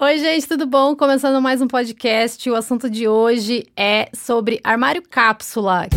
Oi, 0.00 0.16
gente, 0.20 0.46
tudo 0.46 0.64
bom? 0.64 0.94
Começando 0.94 1.42
mais 1.42 1.60
um 1.60 1.66
podcast. 1.66 2.48
O 2.48 2.54
assunto 2.54 2.88
de 2.88 3.08
hoje 3.08 3.66
é 3.76 4.08
sobre 4.14 4.60
armário 4.62 5.02
cápsula. 5.02 5.88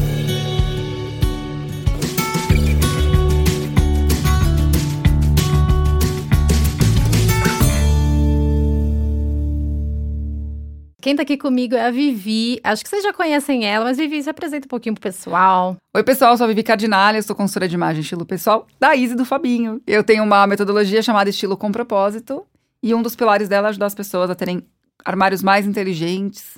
Quem 10.99 11.15
tá 11.15 11.21
aqui 11.21 11.37
comigo 11.37 11.75
é 11.75 11.85
a 11.85 11.91
Vivi. 11.91 12.59
Acho 12.63 12.83
que 12.83 12.89
vocês 12.89 13.03
já 13.03 13.13
conhecem 13.13 13.65
ela, 13.65 13.85
mas 13.85 13.97
Vivi, 13.97 14.23
se 14.23 14.29
apresenta 14.31 14.65
um 14.65 14.69
pouquinho 14.69 14.95
pro 14.95 15.01
pessoal. 15.03 15.77
Oi, 15.95 16.03
pessoal, 16.03 16.35
sou 16.37 16.45
a 16.45 16.47
Vivi 16.47 16.63
Cardinale, 16.63 17.17
eu 17.17 17.23
sou 17.23 17.35
consultora 17.35 17.67
de 17.67 17.75
imagem 17.75 18.01
estilo 18.01 18.25
pessoal 18.25 18.65
da 18.79 18.95
Izzy 18.95 19.15
do 19.15 19.25
Fabinho. 19.25 19.79
Eu 19.85 20.03
tenho 20.03 20.23
uma 20.23 20.47
metodologia 20.47 21.03
chamada 21.03 21.29
Estilo 21.29 21.55
com 21.55 21.71
Propósito, 21.71 22.45
e 22.81 22.93
um 22.93 23.01
dos 23.01 23.15
pilares 23.15 23.47
dela 23.47 23.67
é 23.67 23.69
ajudar 23.69 23.87
as 23.87 23.95
pessoas 23.95 24.29
a 24.29 24.35
terem 24.35 24.65
armários 25.03 25.43
mais 25.43 25.65
inteligentes, 25.65 26.57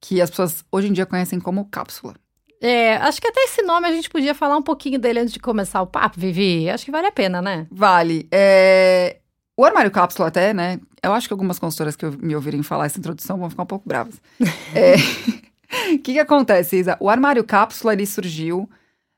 que 0.00 0.20
as 0.20 0.30
pessoas 0.30 0.64
hoje 0.70 0.88
em 0.88 0.92
dia 0.92 1.06
conhecem 1.06 1.38
como 1.38 1.66
cápsula. 1.66 2.14
É, 2.60 2.96
acho 2.96 3.20
que 3.20 3.26
até 3.26 3.40
esse 3.44 3.62
nome 3.62 3.86
a 3.86 3.92
gente 3.92 4.10
podia 4.10 4.34
falar 4.34 4.56
um 4.56 4.62
pouquinho 4.62 4.98
dele 4.98 5.20
antes 5.20 5.32
de 5.32 5.40
começar 5.40 5.80
o 5.80 5.86
papo, 5.86 6.20
Vivi. 6.20 6.68
Acho 6.68 6.84
que 6.84 6.90
vale 6.90 7.06
a 7.06 7.12
pena, 7.12 7.40
né? 7.40 7.66
Vale. 7.70 8.28
É... 8.30 9.16
O 9.56 9.64
armário 9.64 9.90
cápsula 9.90 10.28
até, 10.28 10.52
né? 10.52 10.78
Eu 11.02 11.12
acho 11.12 11.26
que 11.26 11.32
algumas 11.32 11.58
consultoras 11.58 11.96
que 11.96 12.04
me 12.06 12.34
ouvirem 12.34 12.62
falar 12.62 12.86
essa 12.86 12.98
introdução 12.98 13.38
vão 13.38 13.48
ficar 13.48 13.62
um 13.62 13.66
pouco 13.66 13.88
bravas. 13.88 14.20
é... 14.74 14.96
O 15.94 15.98
que, 16.00 16.14
que 16.14 16.18
acontece, 16.18 16.78
Isa? 16.78 16.96
O 16.98 17.08
armário 17.08 17.44
cápsula, 17.44 17.92
ele 17.92 18.04
surgiu 18.04 18.68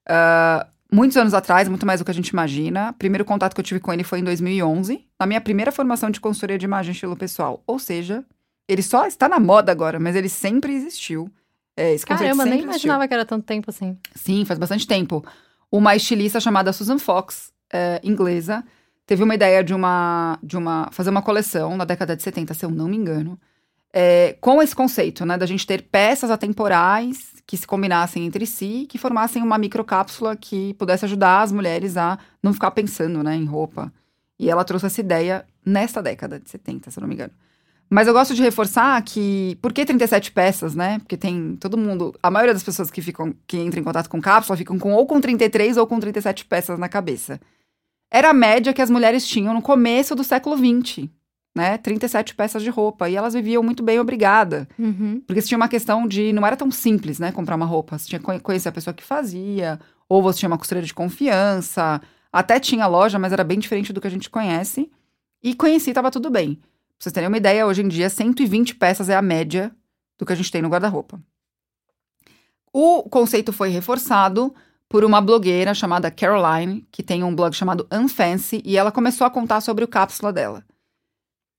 uh, 0.06 0.71
muitos 0.92 1.16
anos 1.16 1.32
atrás, 1.32 1.66
muito 1.68 1.86
mais 1.86 2.00
do 2.00 2.04
que 2.04 2.10
a 2.10 2.14
gente 2.14 2.28
imagina. 2.28 2.90
O 2.90 2.94
primeiro 2.94 3.24
contato 3.24 3.54
que 3.54 3.60
eu 3.60 3.64
tive 3.64 3.80
com 3.80 3.92
ele 3.92 4.04
foi 4.04 4.18
em 4.18 4.24
2011, 4.24 5.04
na 5.18 5.26
minha 5.26 5.40
primeira 5.40 5.72
formação 5.72 6.10
de 6.10 6.20
consultoria 6.20 6.58
de 6.58 6.66
imagem 6.66 6.92
estilo 6.92 7.16
pessoal. 7.16 7.62
Ou 7.66 7.78
seja, 7.78 8.22
ele 8.68 8.82
só 8.82 9.06
está 9.06 9.28
na 9.28 9.40
moda 9.40 9.72
agora, 9.72 9.98
mas 9.98 10.14
ele 10.14 10.28
sempre 10.28 10.74
existiu. 10.74 11.30
É, 11.74 11.94
esse 11.94 12.04
Caramba, 12.04 12.26
sempre 12.26 12.44
nem 12.44 12.52
existiu. 12.54 12.68
imaginava 12.70 13.08
que 13.08 13.14
era 13.14 13.24
tanto 13.24 13.44
tempo 13.44 13.70
assim. 13.70 13.96
Sim, 14.14 14.44
faz 14.44 14.58
bastante 14.58 14.86
tempo. 14.86 15.24
Uma 15.70 15.96
estilista 15.96 16.38
chamada 16.38 16.72
Susan 16.72 16.98
Fox, 16.98 17.50
é, 17.72 17.98
inglesa, 18.04 18.62
teve 19.06 19.22
uma 19.22 19.34
ideia 19.34 19.64
de 19.64 19.72
uma, 19.72 20.38
de 20.42 20.56
uma 20.58 20.90
fazer 20.92 21.08
uma 21.08 21.22
coleção 21.22 21.76
na 21.76 21.86
década 21.86 22.14
de 22.14 22.22
70, 22.22 22.52
se 22.52 22.64
eu 22.64 22.70
não 22.70 22.88
me 22.88 22.96
engano, 22.98 23.40
é, 23.92 24.36
com 24.40 24.62
esse 24.62 24.74
conceito, 24.74 25.24
né, 25.24 25.38
da 25.38 25.46
gente 25.46 25.66
ter 25.66 25.82
peças 25.82 26.30
atemporais 26.30 27.31
que 27.46 27.56
se 27.56 27.66
combinassem 27.66 28.24
entre 28.24 28.46
si, 28.46 28.86
que 28.88 28.98
formassem 28.98 29.42
uma 29.42 29.58
microcápsula 29.58 30.36
que 30.36 30.74
pudesse 30.74 31.04
ajudar 31.04 31.42
as 31.42 31.52
mulheres 31.52 31.96
a 31.96 32.18
não 32.42 32.52
ficar 32.52 32.70
pensando, 32.70 33.22
né, 33.22 33.34
em 33.34 33.44
roupa. 33.44 33.92
E 34.38 34.50
ela 34.50 34.64
trouxe 34.64 34.86
essa 34.86 35.00
ideia 35.00 35.44
nesta 35.64 36.02
década 36.02 36.40
de 36.40 36.50
70, 36.50 36.90
se 36.90 36.98
eu 36.98 37.02
não 37.02 37.08
me 37.08 37.14
engano. 37.14 37.32
Mas 37.88 38.08
eu 38.08 38.14
gosto 38.14 38.34
de 38.34 38.42
reforçar 38.42 39.02
que. 39.02 39.58
Por 39.60 39.70
que 39.70 39.84
37 39.84 40.32
peças, 40.32 40.74
né? 40.74 40.98
Porque 41.00 41.14
tem 41.14 41.56
todo 41.56 41.76
mundo. 41.76 42.14
A 42.22 42.30
maioria 42.30 42.54
das 42.54 42.62
pessoas 42.62 42.90
que 42.90 43.02
ficam 43.02 43.34
que 43.46 43.58
entram 43.58 43.82
em 43.82 43.84
contato 43.84 44.08
com 44.08 44.18
cápsula 44.18 44.56
ficam 44.56 44.78
com 44.78 44.94
ou 44.94 45.06
com 45.06 45.20
33 45.20 45.76
ou 45.76 45.86
com 45.86 46.00
37 46.00 46.46
peças 46.46 46.78
na 46.78 46.88
cabeça. 46.88 47.38
Era 48.10 48.30
a 48.30 48.32
média 48.32 48.72
que 48.72 48.80
as 48.80 48.88
mulheres 48.88 49.26
tinham 49.26 49.52
no 49.52 49.60
começo 49.60 50.14
do 50.14 50.24
século 50.24 50.56
XX, 50.56 51.06
né? 51.54 51.76
37 51.78 52.34
peças 52.34 52.62
de 52.62 52.70
roupa. 52.70 53.08
E 53.08 53.16
elas 53.16 53.34
viviam 53.34 53.62
muito 53.62 53.82
bem, 53.82 54.00
obrigada. 54.00 54.68
Uhum. 54.78 55.22
Porque 55.26 55.42
tinha 55.42 55.56
uma 55.56 55.68
questão 55.68 56.06
de. 56.06 56.32
Não 56.32 56.46
era 56.46 56.56
tão 56.56 56.70
simples, 56.70 57.18
né? 57.18 57.32
Comprar 57.32 57.56
uma 57.56 57.66
roupa. 57.66 57.98
Você 57.98 58.08
tinha 58.08 58.18
que 58.18 58.40
conhecer 58.40 58.68
a 58.68 58.72
pessoa 58.72 58.94
que 58.94 59.02
fazia, 59.02 59.78
ou 60.08 60.22
você 60.22 60.40
tinha 60.40 60.48
uma 60.48 60.58
costureira 60.58 60.86
de 60.86 60.94
confiança. 60.94 62.00
Até 62.32 62.58
tinha 62.58 62.86
loja, 62.86 63.18
mas 63.18 63.32
era 63.32 63.44
bem 63.44 63.58
diferente 63.58 63.92
do 63.92 64.00
que 64.00 64.06
a 64.06 64.10
gente 64.10 64.30
conhece. 64.30 64.90
E 65.42 65.54
conheci, 65.54 65.92
tava 65.92 66.10
tudo 66.10 66.30
bem. 66.30 66.54
Pra 66.54 66.64
vocês 66.98 67.12
terem 67.12 67.28
uma 67.28 67.36
ideia, 67.36 67.66
hoje 67.66 67.82
em 67.82 67.88
dia, 67.88 68.08
120 68.08 68.76
peças 68.76 69.08
é 69.08 69.16
a 69.16 69.22
média 69.22 69.70
do 70.16 70.24
que 70.24 70.32
a 70.32 70.36
gente 70.36 70.50
tem 70.50 70.62
no 70.62 70.68
guarda-roupa. 70.68 71.20
O 72.72 73.02
conceito 73.02 73.52
foi 73.52 73.68
reforçado 73.68 74.54
por 74.88 75.04
uma 75.04 75.20
blogueira 75.20 75.74
chamada 75.74 76.10
Caroline, 76.10 76.86
que 76.90 77.02
tem 77.02 77.22
um 77.24 77.34
blog 77.34 77.54
chamado 77.54 77.86
Unfancy, 77.90 78.62
e 78.64 78.76
ela 78.76 78.92
começou 78.92 79.26
a 79.26 79.30
contar 79.30 79.60
sobre 79.60 79.84
o 79.84 79.88
cápsula 79.88 80.32
dela. 80.32 80.64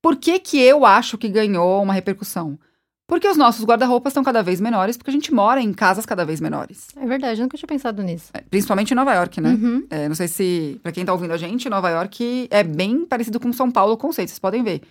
Por 0.04 0.18
que 0.18 0.38
que 0.38 0.60
eu 0.60 0.86
acho 0.86 1.18
que 1.18 1.30
ganhou 1.30 1.82
uma 1.82 1.94
repercussão? 1.94 2.60
Porque 3.08 3.26
os 3.26 3.38
nossos 3.38 3.64
guarda-roupas 3.64 4.12
estão 4.12 4.22
cada 4.22 4.44
vez 4.44 4.60
menores, 4.60 4.98
porque 4.98 5.10
a 5.10 5.14
gente 5.14 5.34
mora 5.34 5.62
em 5.62 5.72
casas 5.72 6.06
cada 6.06 6.26
vez 6.26 6.42
menores. 6.42 6.88
É 6.98 7.06
verdade, 7.06 7.40
eu 7.40 7.44
nunca 7.44 7.58
tinha 7.58 7.68
pensado 7.68 8.04
nisso. 8.04 8.30
É, 8.34 8.42
Principalmente 8.42 8.92
em 8.92 8.96
Nova 8.96 9.14
York, 9.14 9.40
né? 9.40 9.52
Uhum. 9.52 9.88
É, 9.90 10.10
não 10.10 10.16
sei 10.16 10.28
se, 10.28 10.78
pra 10.84 10.92
quem 10.92 11.06
tá 11.06 11.14
ouvindo 11.14 11.32
a 11.32 11.38
gente, 11.38 11.70
Nova 11.70 11.90
York 11.90 12.50
é 12.52 12.64
bem 12.64 13.06
parecido 13.06 13.40
com 13.40 13.54
São 13.54 13.72
Paulo 13.72 13.94
o 13.94 13.98
conceito, 13.98 14.28
vocês 14.28 14.40
podem 14.40 14.62
ver. 14.62 14.82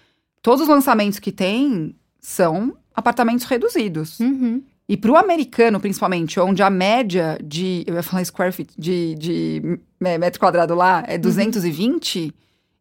Todos 0.40 0.62
os 0.62 0.68
lançamentos 0.68 1.18
que 1.18 1.30
tem 1.30 1.94
são 2.18 2.74
apartamentos 2.94 3.44
reduzidos. 3.44 4.18
Uhum. 4.18 4.62
E 4.88 4.96
pro 4.96 5.16
americano, 5.16 5.78
principalmente, 5.78 6.40
onde 6.40 6.62
a 6.62 6.70
média 6.70 7.38
de, 7.44 7.84
eu 7.86 7.94
ia 7.94 8.02
falar 8.02 8.24
square 8.24 8.52
feet, 8.52 8.70
de, 8.78 9.14
de 9.16 9.78
é, 10.02 10.16
metro 10.16 10.40
quadrado 10.40 10.74
lá 10.74 11.04
é 11.06 11.18
220, 11.18 12.32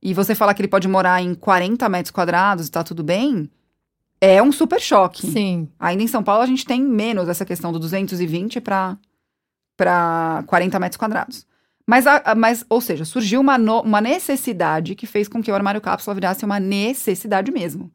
e 0.01 0.13
você 0.13 0.34
fala 0.35 0.53
que 0.53 0.62
ele 0.62 0.67
pode 0.67 0.88
morar 0.88 1.22
em 1.22 1.34
40 1.35 1.88
metros 1.89 2.12
quadrados 2.12 2.67
e 2.67 2.72
tá 2.72 2.84
tudo 2.84 3.03
bem, 3.03 3.50
é 4.19 4.41
um 4.41 4.51
super 4.51 4.79
choque. 4.81 5.28
Sim. 5.28 5.67
Ainda 5.79 6.03
em 6.03 6.07
São 6.07 6.23
Paulo, 6.23 6.44
a 6.44 6.47
gente 6.47 6.66
tem 6.66 6.81
menos 6.81 7.28
essa 7.29 7.45
questão 7.45 7.72
do 7.72 7.79
220 7.79 8.59
para 8.61 8.97
para 9.78 10.44
40 10.47 10.79
metros 10.79 10.97
quadrados. 10.97 11.45
Mas, 11.88 12.06
a- 12.06 12.35
mas, 12.35 12.63
ou 12.69 12.79
seja, 12.79 13.03
surgiu 13.03 13.41
uma, 13.41 13.57
no- 13.57 13.81
uma 13.81 14.00
necessidade 14.00 14.94
que 14.95 15.07
fez 15.07 15.28
com 15.28 15.41
que 15.41 15.51
o 15.51 15.56
armário 15.56 15.81
cápsula 15.81 16.13
virasse 16.13 16.45
uma 16.45 16.59
necessidade 16.59 17.51
mesmo. 17.51 17.91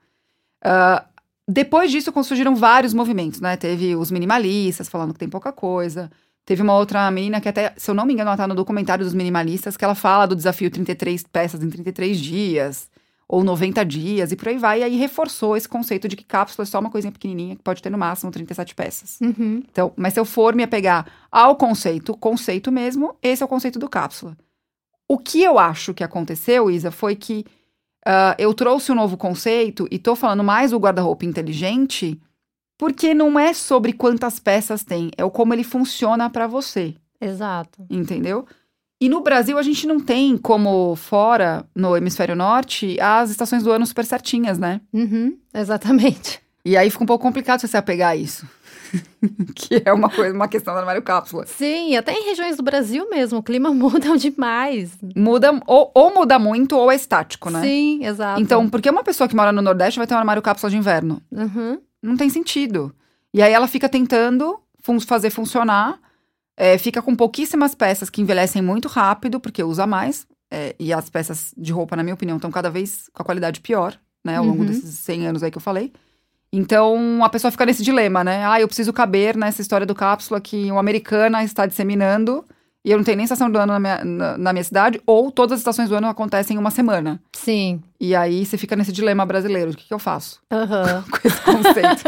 Ah, 0.65 1.05
depois 1.49 1.91
disso, 1.93 2.13
surgiram 2.25 2.57
vários 2.57 2.93
movimentos, 2.93 3.41
né? 3.41 3.57
Teve 3.57 3.95
os 3.95 4.11
minimalistas 4.11 4.89
falando 4.89 5.13
que 5.13 5.19
tem 5.21 5.29
pouca 5.29 5.53
coisa. 5.53 6.11
Teve 6.47 6.63
uma 6.63 6.75
outra 6.75 7.11
menina 7.11 7.41
que 7.41 7.49
até, 7.49 7.75
se 7.77 7.91
eu 7.91 7.95
não 7.95 8.07
me 8.07 8.13
engano, 8.13 8.29
ela 8.29 8.37
tá 8.37 8.47
no 8.47 8.55
documentário 8.55 9.05
dos 9.05 9.13
minimalistas, 9.13 9.77
que 9.77 9.85
ela 9.85 9.97
fala 9.97 10.27
do 10.27 10.37
desafio 10.37 10.71
33 10.71 11.25
peças 11.25 11.61
em 11.61 11.69
33 11.69 12.19
dias, 12.19 12.89
ou 13.29 13.43
90 13.43 13.85
dias, 13.85 14.31
e 14.31 14.37
por 14.37 14.49
aí 14.49 14.57
vai. 14.57 14.81
E 14.81 14.85
aí 14.85 14.97
reforçou 14.97 15.57
esse 15.57 15.69
conceito 15.69 16.07
de 16.07 16.15
que 16.15 16.25
cápsula 16.25 16.63
é 16.63 16.67
só 16.67 16.79
uma 16.79 16.89
coisinha 16.89 17.11
pequenininha, 17.11 17.57
que 17.57 17.63
pode 17.65 17.83
ter 17.83 17.91
no 17.91 17.99
máximo 17.99 18.31
37 18.31 18.77
peças. 18.77 19.21
Uhum. 19.21 19.61
Então, 19.69 19.93
mas 19.97 20.15
se 20.15 20.21
eu 20.21 20.25
for 20.25 20.55
me 20.55 20.63
apegar 20.63 21.07
ao 21.33 21.57
conceito, 21.57 22.17
conceito 22.17 22.71
mesmo, 22.71 23.17
esse 23.21 23.43
é 23.43 23.47
o 23.47 23.49
conceito 23.49 23.81
do 23.81 23.89
cápsula. 23.89 24.37
O 25.09 25.19
que 25.19 25.43
eu 25.43 25.59
acho 25.59 25.93
que 25.93 26.05
aconteceu, 26.05 26.71
Isa, 26.71 26.93
foi 26.93 27.17
que 27.17 27.45
ah, 28.05 28.37
eu 28.39 28.55
trouxe 28.55 28.93
um 28.93 28.95
novo 28.95 29.17
conceito 29.17 29.89
e 29.91 29.99
tô 29.99 30.15
falando 30.15 30.45
mais 30.45 30.71
do 30.71 30.79
guarda-roupa 30.79 31.25
inteligente, 31.25 32.21
porque 32.79 33.15
não 33.15 33.39
é 33.39 33.53
sobre 33.53 33.93
quantas 33.93 34.39
peças 34.39 34.85
tem, 34.85 35.11
é 35.17 35.25
o 35.25 35.31
como 35.31 35.55
ele 35.55 35.65
funciona 35.65 36.29
para 36.29 36.47
você, 36.47 36.95
Exato. 37.21 37.87
entendeu? 37.91 38.47
E 39.01 39.09
no 39.09 39.21
Brasil 39.21 39.59
a 39.59 39.63
gente 39.63 39.87
não 39.87 40.01
tem 40.01 40.39
como 40.39 40.97
fora, 40.97 41.67
no 41.75 41.97
hemisfério 41.97 42.35
norte, 42.35 42.99
as 42.99 43.31
estações 43.31 43.63
do 43.63 43.71
ano 43.71 43.85
super 43.85 44.07
certinhas, 44.07 44.59
né? 44.59 44.81
Uhum. 44.93 45.37
Exatamente. 45.53 46.41
E 46.65 46.77
aí 46.77 46.91
fica 46.91 47.05
um 47.05 47.07
pouco 47.07 47.23
complicado 47.23 47.61
você 47.61 47.69
se 47.69 47.77
apegar 47.77 48.11
a 48.11 48.17
isso. 48.17 48.47
que 49.55 49.83
é 49.85 49.93
uma 49.93 50.09
coisa, 50.09 50.35
uma 50.35 50.49
questão 50.49 50.75
do 50.75 50.81
armário 50.81 51.03
cápsula. 51.03 51.47
Sim, 51.47 51.95
até 51.97 52.13
em 52.13 52.25
regiões 52.25 52.57
do 52.57 52.63
Brasil 52.63 53.09
mesmo, 53.11 53.39
o 53.39 53.43
clima 53.43 53.71
muda 53.75 54.17
demais. 54.17 54.93
Muda, 55.15 55.61
ou, 55.67 55.91
ou 55.95 56.15
muda 56.15 56.39
muito, 56.39 56.77
ou 56.77 56.91
é 56.91 56.95
estático, 56.95 57.51
né? 57.51 57.61
Sim, 57.61 58.05
exato. 58.05 58.41
Então, 58.41 58.69
por 58.69 58.81
que 58.81 58.91
uma 58.91 59.05
pessoa 59.05 59.29
que 59.29 59.37
mora 59.37 59.53
no 59.53 59.63
Nordeste 59.63 59.99
vai 59.99 60.07
ter 60.07 60.15
um 60.15 60.19
armário 60.19 60.43
cápsula 60.43 60.71
de 60.71 60.77
inverno? 60.77 61.21
Uhum. 61.31 61.79
Não 62.07 62.17
tem 62.17 62.31
sentido. 62.31 62.95
E 63.35 63.43
aí 63.43 63.53
ela 63.53 63.67
fica 63.69 63.89
tentando 63.89 64.59
fun- 64.81 65.01
fazer 65.01 65.31
funcionar, 65.31 65.99
é, 66.57 66.79
fica 66.79 67.03
com 67.03 67.15
pouquíssimas 67.15 67.75
peças 67.75 68.09
que 68.09 68.23
envelhecem 68.23 68.63
muito 68.63 68.89
rápido, 68.89 69.39
porque 69.41 69.63
usa 69.63 69.87
mais. 69.87 70.27
é, 70.49 70.77
e 70.79 70.93
as 70.93 71.11
peças 71.11 71.53
de 71.57 71.73
roupa, 71.73 71.97
na 71.97 72.05
minha 72.05 72.15
opinião, 72.15 72.37
estão 72.37 72.53
cada 72.53 72.71
vez 72.71 73.11
com 73.13 73.21
a 73.21 73.25
qualidade 73.25 73.61
pior, 73.61 73.99
né? 74.25 74.37
Ao 74.37 74.45
longo 74.45 74.61
Uhum. 74.61 74.67
desses 74.67 74.97
100 75.01 75.27
anos 75.27 75.43
aí 75.43 75.51
que 75.51 75.59
eu 75.59 75.63
falei. 75.63 75.93
Então, 76.53 77.23
a 77.25 77.29
pessoa 77.29 77.51
fica 77.51 77.67
nesse 77.67 77.83
dilema, 77.83 78.23
né? 78.23 78.47
Ah, 78.47 78.61
eu 78.61 78.69
preciso 78.69 78.93
caber 78.93 79.37
nessa 79.37 79.61
história 79.61 79.85
do 79.85 79.95
cápsula 79.95 80.41
que 80.41 80.71
uma 80.71 80.79
americana 80.81 81.43
está 81.43 81.67
disseminando 81.67 82.45
e 82.87 82.91
eu 82.93 82.97
não 82.97 83.05
tenho 83.05 83.17
nem 83.17 83.25
estação 83.25 83.51
do 83.51 83.59
ano 83.59 83.73
na 83.73 83.81
minha, 83.81 84.05
na, 84.05 84.39
na 84.39 84.53
minha 84.53 84.63
cidade, 84.63 85.03
ou 85.05 85.33
todas 85.33 85.55
as 85.55 85.59
estações 85.59 85.89
do 85.89 85.97
ano 85.97 86.07
acontecem 86.07 86.55
em 86.55 86.61
uma 86.61 86.71
semana. 86.71 87.21
Sim. 87.35 87.83
E 87.99 88.15
aí 88.15 88.47
você 88.47 88.57
fica 88.57 88.77
nesse 88.77 88.93
dilema 88.93 89.27
brasileiro. 89.27 89.73
O 89.73 89.77
que, 89.77 89.89
que 89.89 89.93
eu 89.93 89.99
faço 89.99 90.41
Aham. 90.53 91.05
com 91.11 91.27
esse 91.27 91.41
conceito? 91.41 92.05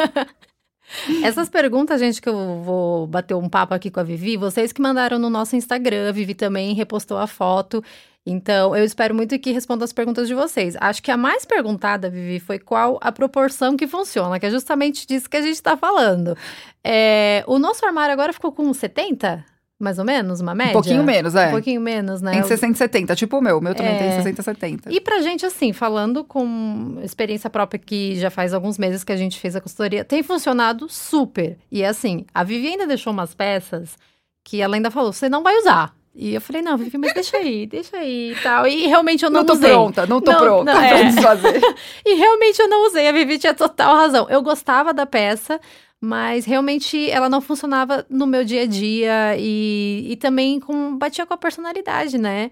Essas 1.25 1.49
perguntas, 1.49 1.99
gente, 1.99 2.23
que 2.23 2.29
eu 2.29 2.63
vou 2.63 3.09
bater 3.09 3.35
um 3.35 3.49
papo 3.49 3.75
aqui 3.75 3.91
com 3.91 3.99
a 3.99 4.05
Vivi, 4.05 4.37
vocês 4.37 4.73
que 4.73 4.81
mandaram 4.81 5.19
no 5.19 5.29
nosso 5.29 5.57
Instagram, 5.57 6.09
a 6.09 6.13
Vivi 6.13 6.33
também 6.33 6.73
repostou 6.75 7.19
a 7.19 7.27
foto. 7.27 7.83
Então, 8.25 8.77
eu 8.77 8.85
espero 8.85 9.13
muito 9.13 9.37
que 9.37 9.51
responda 9.51 9.85
as 9.85 9.93
perguntas 9.93 10.29
de 10.29 10.35
vocês. 10.35 10.77
Acho 10.81 11.03
que 11.03 11.11
a 11.11 11.17
mais 11.17 11.45
perguntada, 11.45 12.09
Vivi, 12.09 12.39
foi 12.39 12.61
qual 12.61 12.99
a 13.01 13.11
proporção 13.11 13.77
que 13.77 13.89
funciona, 13.89 14.39
que 14.39 14.47
é 14.47 14.51
justamente 14.51 15.05
disso 15.09 15.29
que 15.29 15.37
a 15.37 15.43
gente 15.43 15.61
tá 15.61 15.77
falando. 15.77 16.37
É, 16.85 17.43
o 17.49 17.59
nosso 17.59 17.85
armário 17.85 18.13
agora 18.13 18.33
ficou 18.33 18.53
com 18.53 18.73
70? 18.73 19.45
Mais 19.81 19.97
ou 19.99 20.05
menos, 20.05 20.41
uma 20.41 20.55
média? 20.57 20.71
Um 20.71 20.75
pouquinho 20.75 21.05
menos, 21.05 21.35
é. 21.37 21.49
Um 21.49 21.51
pouquinho 21.53 21.81
menos, 21.81 22.21
né? 22.21 22.37
Em 22.39 22.43
60 22.43 22.73
e 22.73 22.77
70, 22.79 23.15
tipo 23.15 23.39
o 23.39 23.41
meu. 23.41 23.59
O 23.59 23.61
meu 23.61 23.75
também 23.77 23.95
É. 23.95 23.99
tem 23.99 24.11
60 24.13 24.41
e 24.41 24.45
70. 24.45 24.93
E 24.93 25.01
pra 25.01 25.21
gente, 25.21 25.47
assim, 25.47 25.73
falando 25.73 26.25
com 26.25 26.99
experiência 27.03 27.49
própria 27.49 27.79
que 27.79 28.17
já 28.17 28.29
faz 28.29 28.53
alguns 28.53 28.77
meses 28.77 29.05
que 29.05 29.13
a 29.13 29.17
gente 29.17 29.39
fez 29.39 29.55
a 29.55 29.61
consultoria, 29.61 30.05
tem 30.05 30.21
funcionado 30.23 30.89
super. 30.89 31.57
E 31.71 31.85
assim, 31.85 32.27
a 32.35 32.43
Vivi 32.43 32.69
ainda 32.69 32.89
deixou 32.89 33.13
umas 33.13 33.35
peças 33.35 33.97
que 34.45 34.61
ela 34.61 34.75
ainda 34.75 34.91
falou, 34.91 35.13
você 35.13 35.29
não 35.29 35.43
vai 35.45 35.57
usar. 35.59 35.95
E 36.13 36.35
eu 36.35 36.41
falei, 36.41 36.61
não, 36.61 36.77
Vivi, 36.77 36.99
mas 36.99 37.15
deixa 37.15 37.37
aí, 37.37 37.65
deixa 37.65 37.97
aí 37.99 38.33
e 38.33 38.43
tal. 38.43 38.67
E 38.67 38.89
realmente 38.89 39.25
eu 39.25 39.31
não, 39.31 39.41
Não 39.43 39.47
tô 39.47 39.53
usei. 39.53 39.71
pronta, 39.71 40.07
não 40.07 40.21
tô 40.21 40.33
Não, 40.33 40.39
pronta 40.41 40.73
não, 40.75 40.81
pra 40.81 40.99
é. 40.99 41.05
desfazer. 41.05 41.61
E 42.05 42.15
realmente 42.17 42.61
eu 42.61 42.67
não 42.69 42.85
usei, 42.89 43.07
a 43.09 43.13
Vivi 43.13 43.39
tinha 43.39 43.55
total 43.55 43.95
razão. 43.95 44.27
Eu 44.29 44.43
gostava 44.43 44.93
da 44.93 45.07
peça, 45.07 45.61
mas 46.01 46.45
realmente 46.45 47.11
ela 47.11 47.29
não 47.29 47.41
funcionava 47.41 48.07
no 48.09 48.27
meu 48.27 48.45
dia 48.45 48.63
a 48.63 48.67
dia 48.67 49.37
e, 49.39 50.07
e 50.11 50.17
também 50.17 50.61
com, 50.61 50.97
batia 50.97 51.27
com 51.27 51.35
a 51.35 51.39
personalidade, 51.39 52.19
né? 52.19 52.51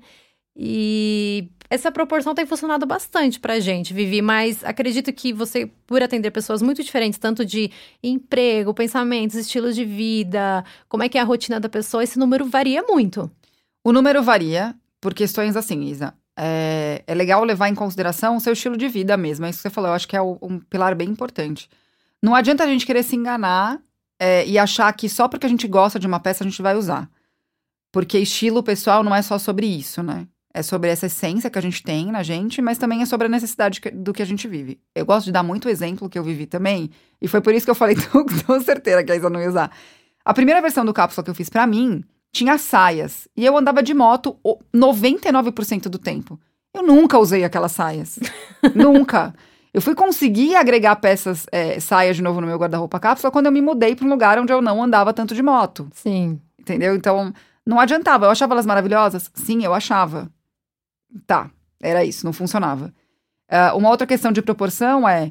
E 0.57 1.49
essa 1.69 1.93
proporção 1.93 2.35
tem 2.35 2.47
funcionado 2.47 2.87
bastante 2.87 3.39
pra 3.39 3.61
gente, 3.61 3.93
Vivi, 3.93 4.23
mas 4.23 4.65
acredito 4.65 5.13
que 5.13 5.33
você, 5.33 5.71
por 5.87 6.03
atender 6.03 6.31
pessoas 6.31 6.63
muito 6.63 6.83
diferentes, 6.83 7.19
tanto 7.19 7.45
de 7.45 7.71
emprego, 8.03 8.73
pensamentos, 8.73 9.37
estilos 9.37 9.75
de 9.77 9.85
vida, 9.85 10.65
como 10.89 11.03
é 11.03 11.09
que 11.09 11.19
é 11.19 11.21
a 11.21 11.25
rotina 11.25 11.61
da 11.61 11.69
pessoa, 11.69 12.03
esse 12.03 12.19
número 12.19 12.47
varia 12.47 12.83
muito. 12.83 13.31
O 13.85 13.93
número 13.93 14.23
varia 14.23 14.75
por 15.01 15.13
questões 15.13 15.57
assim, 15.57 15.85
Isa. 15.85 16.15
É, 16.39 17.03
é 17.07 17.15
legal 17.15 17.45
levar 17.45 17.69
em 17.69 17.75
consideração 17.75 18.37
o 18.37 18.41
seu 18.41 18.53
estilo 18.53 18.77
de 18.77 18.89
vida 18.89 19.17
mesmo. 19.17 19.47
É 19.47 19.51
isso 19.51 19.59
que 19.59 19.63
você 19.63 19.71
falou. 19.71 19.91
Eu 19.91 19.95
acho 19.95 20.09
que 20.09 20.17
é 20.17 20.21
um 20.21 20.59
pilar 20.69 20.95
bem 20.95 21.09
importante. 21.09 21.69
Não 22.27 22.35
adianta 22.35 22.65
a 22.65 22.67
gente 22.67 22.85
querer 22.85 23.05
se 23.05 23.15
enganar 23.15 23.81
é, 24.21 24.45
e 24.49 24.59
achar 24.59 24.93
que 24.93 25.09
só 25.09 25.29
porque 25.29 25.47
a 25.47 25.49
gente 25.49 25.69
gosta 25.69 25.97
de 25.97 26.09
uma 26.09 26.19
peça 26.19 26.43
a 26.43 26.47
gente 26.49 26.61
vai 26.61 26.75
usar. 26.75 27.09
Porque 27.93 28.19
estilo 28.19 28.65
pessoal 28.65 29.05
não 29.05 29.15
é 29.15 29.23
só 29.23 29.39
sobre 29.39 29.65
isso, 29.65 30.03
né? 30.03 30.27
É 30.53 30.61
sobre 30.61 30.91
essa 30.91 31.07
essência 31.07 31.49
que 31.49 31.57
a 31.57 31.63
gente 31.63 31.85
tem 31.85 32.11
na 32.11 32.25
gente, 32.25 32.61
mas 32.61 32.79
também 32.79 33.01
é 33.01 33.07
sobre 33.07 33.29
a 33.29 33.31
necessidade 33.31 33.81
que- 33.81 33.93
do 33.93 34.13
que 34.13 34.23
a 34.23 34.27
gente 34.27 34.49
vive. 34.49 34.81
Eu 34.93 35.07
gosto 35.07 35.27
de 35.27 35.31
dar 35.33 35.45
muito 35.45 35.69
exemplo 35.69 36.09
que 36.09 36.19
eu 36.19 36.25
vivi 36.25 36.47
também, 36.47 36.91
e 37.23 37.29
foi 37.29 37.41
por 37.41 37.55
isso 37.55 37.65
que 37.65 37.71
eu 37.71 37.77
falei 37.77 37.95
tão, 38.11 38.27
tão 38.27 38.61
certeira 38.61 39.05
que 39.05 39.13
a 39.13 39.17
Isa 39.17 39.31
não 39.31 39.41
ia 39.41 39.49
usar. 39.49 39.71
A 40.25 40.35
primeira 40.35 40.61
versão 40.61 40.85
do 40.85 40.93
cápsula 40.93 41.23
que 41.23 41.31
eu 41.31 41.35
fiz 41.35 41.49
pra 41.49 41.65
mim 41.65 42.03
tinha 42.33 42.59
saias, 42.59 43.29
e 43.37 43.47
eu 43.47 43.57
andava 43.57 43.85
de 43.85 43.95
moto 43.95 44.37
o- 44.43 44.59
99% 44.75 45.89
do 45.89 45.97
tempo. 45.99 46.41
Eu 46.75 46.83
nunca 46.83 47.19
usei 47.21 47.45
aquelas 47.45 47.71
saias. 47.71 48.19
nunca. 48.75 49.33
Eu 49.77 49.83
fui 49.83 49.95
conseguir 49.95 50.57
agregar 50.57 50.97
peças, 50.97 51.45
é, 51.53 51.79
saias 51.79 52.17
de 52.17 52.23
novo 52.23 52.41
no 52.41 52.47
meu 52.47 52.57
guarda-roupa 52.57 52.99
cápsula 52.99 53.31
quando 53.31 53.45
eu 53.45 53.53
me 53.53 53.61
mudei 53.61 53.95
para 53.95 54.07
um 54.07 54.09
lugar 54.09 54.39
onde 54.39 54.51
eu 54.51 54.63
não 54.63 54.83
andava 54.83 55.13
tanto 55.13 55.35
de 55.35 55.43
moto. 55.43 55.87
Sim. 55.93 56.41
Entendeu? 56.59 56.97
Então, 56.97 57.31
não 57.67 57.79
adiantava. 57.79 58.25
Eu 58.25 58.31
achava 58.31 58.55
elas 58.55 58.65
maravilhosas? 58.65 59.31
Sim, 59.35 59.63
eu 59.63 59.75
achava. 59.75 60.31
Tá, 61.27 61.51
era 61.79 62.03
isso, 62.03 62.25
não 62.25 62.33
funcionava. 62.33 62.91
Ah, 63.51 63.75
uma 63.75 63.91
outra 63.91 64.07
questão 64.07 64.33
de 64.33 64.41
proporção 64.41 65.07
é. 65.07 65.31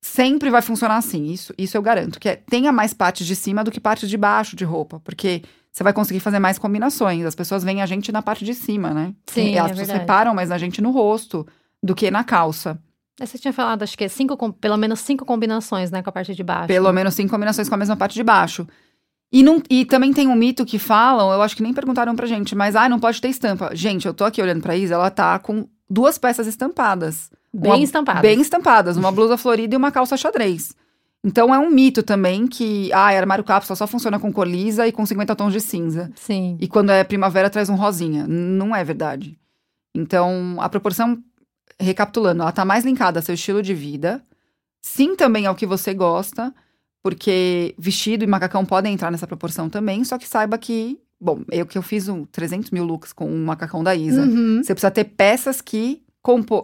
Sempre 0.00 0.48
vai 0.48 0.62
funcionar 0.62 0.96
assim, 0.96 1.26
isso, 1.26 1.52
isso 1.58 1.76
eu 1.76 1.82
garanto. 1.82 2.18
Que 2.18 2.30
é, 2.30 2.36
tenha 2.36 2.72
mais 2.72 2.94
partes 2.94 3.26
de 3.26 3.36
cima 3.36 3.62
do 3.62 3.70
que 3.70 3.78
partes 3.78 4.08
de 4.08 4.16
baixo 4.16 4.56
de 4.56 4.64
roupa. 4.64 5.00
Porque 5.00 5.42
você 5.70 5.84
vai 5.84 5.92
conseguir 5.92 6.20
fazer 6.20 6.38
mais 6.38 6.58
combinações. 6.58 7.26
As 7.26 7.34
pessoas 7.34 7.62
veem 7.62 7.82
a 7.82 7.86
gente 7.86 8.10
na 8.10 8.22
parte 8.22 8.42
de 8.42 8.54
cima, 8.54 8.94
né? 8.94 9.14
Sim, 9.26 9.52
E 9.52 9.58
As 9.58 9.78
é 9.78 9.98
reparam 9.98 10.34
mais 10.34 10.48
na 10.48 10.56
gente 10.56 10.80
no 10.80 10.92
rosto 10.92 11.46
do 11.82 11.94
que 11.94 12.10
na 12.10 12.24
calça. 12.24 12.80
Aí 13.20 13.26
Você 13.26 13.38
tinha 13.38 13.52
falado, 13.52 13.82
acho 13.82 13.96
que 13.96 14.04
é 14.04 14.08
cinco, 14.08 14.52
pelo 14.54 14.76
menos 14.76 15.00
cinco 15.00 15.24
combinações, 15.24 15.90
né, 15.90 16.02
com 16.02 16.08
a 16.08 16.12
parte 16.12 16.34
de 16.34 16.42
baixo. 16.42 16.68
Pelo 16.68 16.92
menos 16.92 17.14
cinco 17.14 17.30
combinações 17.30 17.68
com 17.68 17.74
a 17.74 17.78
mesma 17.78 17.96
parte 17.96 18.14
de 18.14 18.22
baixo. 18.22 18.66
E, 19.30 19.42
não, 19.42 19.62
e 19.70 19.84
também 19.84 20.12
tem 20.12 20.28
um 20.28 20.34
mito 20.34 20.64
que 20.64 20.78
falam, 20.78 21.32
eu 21.32 21.40
acho 21.40 21.56
que 21.56 21.62
nem 21.62 21.72
perguntaram 21.72 22.14
pra 22.14 22.26
gente, 22.26 22.54
mas 22.54 22.76
ah, 22.76 22.88
não 22.88 23.00
pode 23.00 23.20
ter 23.20 23.28
estampa. 23.28 23.70
Gente, 23.74 24.06
eu 24.06 24.12
tô 24.12 24.24
aqui 24.24 24.42
olhando 24.42 24.60
pra 24.60 24.76
Isa, 24.76 24.94
ela 24.94 25.10
tá 25.10 25.38
com 25.38 25.66
duas 25.88 26.18
peças 26.18 26.46
estampadas. 26.46 27.30
Bem 27.52 27.72
Uma- 27.72 27.78
estampado. 27.84 28.20
Bem 28.20 28.40
estampadas, 28.40 28.96
uma 28.96 29.10
blusa 29.12 29.36
florida 29.36 29.74
e 29.74 29.76
uma 29.78 29.90
calça 29.92 30.16
xadrez. 30.16 30.74
Então 31.24 31.54
é 31.54 31.58
um 31.58 31.70
mito 31.70 32.02
também 32.02 32.46
que, 32.46 32.92
ah, 32.92 33.06
armário 33.06 33.44
cápsula 33.44 33.76
só 33.76 33.86
funciona 33.86 34.18
com 34.18 34.32
cor 34.32 34.46
lisa 34.46 34.86
e 34.88 34.92
com 34.92 35.06
50 35.06 35.36
tons 35.36 35.52
de 35.52 35.60
cinza. 35.60 36.10
Sim. 36.16 36.56
E 36.60 36.66
quando 36.66 36.90
é 36.90 37.04
primavera 37.04 37.48
traz 37.48 37.68
um 37.68 37.76
rosinha. 37.76 38.26
Não 38.26 38.74
é 38.74 38.82
verdade. 38.82 39.38
Então, 39.94 40.56
a 40.60 40.68
proporção, 40.68 41.22
recapitulando, 41.82 42.42
ela 42.42 42.52
tá 42.52 42.64
mais 42.64 42.84
linkada 42.84 43.18
ao 43.18 43.22
seu 43.22 43.34
estilo 43.34 43.62
de 43.62 43.74
vida. 43.74 44.22
Sim, 44.80 45.14
também 45.14 45.46
ao 45.46 45.54
que 45.54 45.66
você 45.66 45.94
gosta, 45.94 46.52
porque 47.02 47.74
vestido 47.78 48.24
e 48.24 48.26
macacão 48.26 48.64
podem 48.64 48.94
entrar 48.94 49.10
nessa 49.10 49.26
proporção 49.26 49.68
também, 49.68 50.04
só 50.04 50.18
que 50.18 50.28
saiba 50.28 50.58
que, 50.58 50.98
bom, 51.20 51.42
eu 51.50 51.66
que 51.66 51.78
eu 51.78 51.82
fiz 51.82 52.08
um 52.08 52.24
300 52.24 52.70
mil 52.70 52.84
looks 52.84 53.12
com 53.12 53.28
um 53.28 53.44
macacão 53.44 53.82
da 53.82 53.94
Isa. 53.94 54.22
Uhum. 54.22 54.62
Você 54.62 54.74
precisa 54.74 54.90
ter 54.90 55.04
peças 55.04 55.60
que 55.60 56.02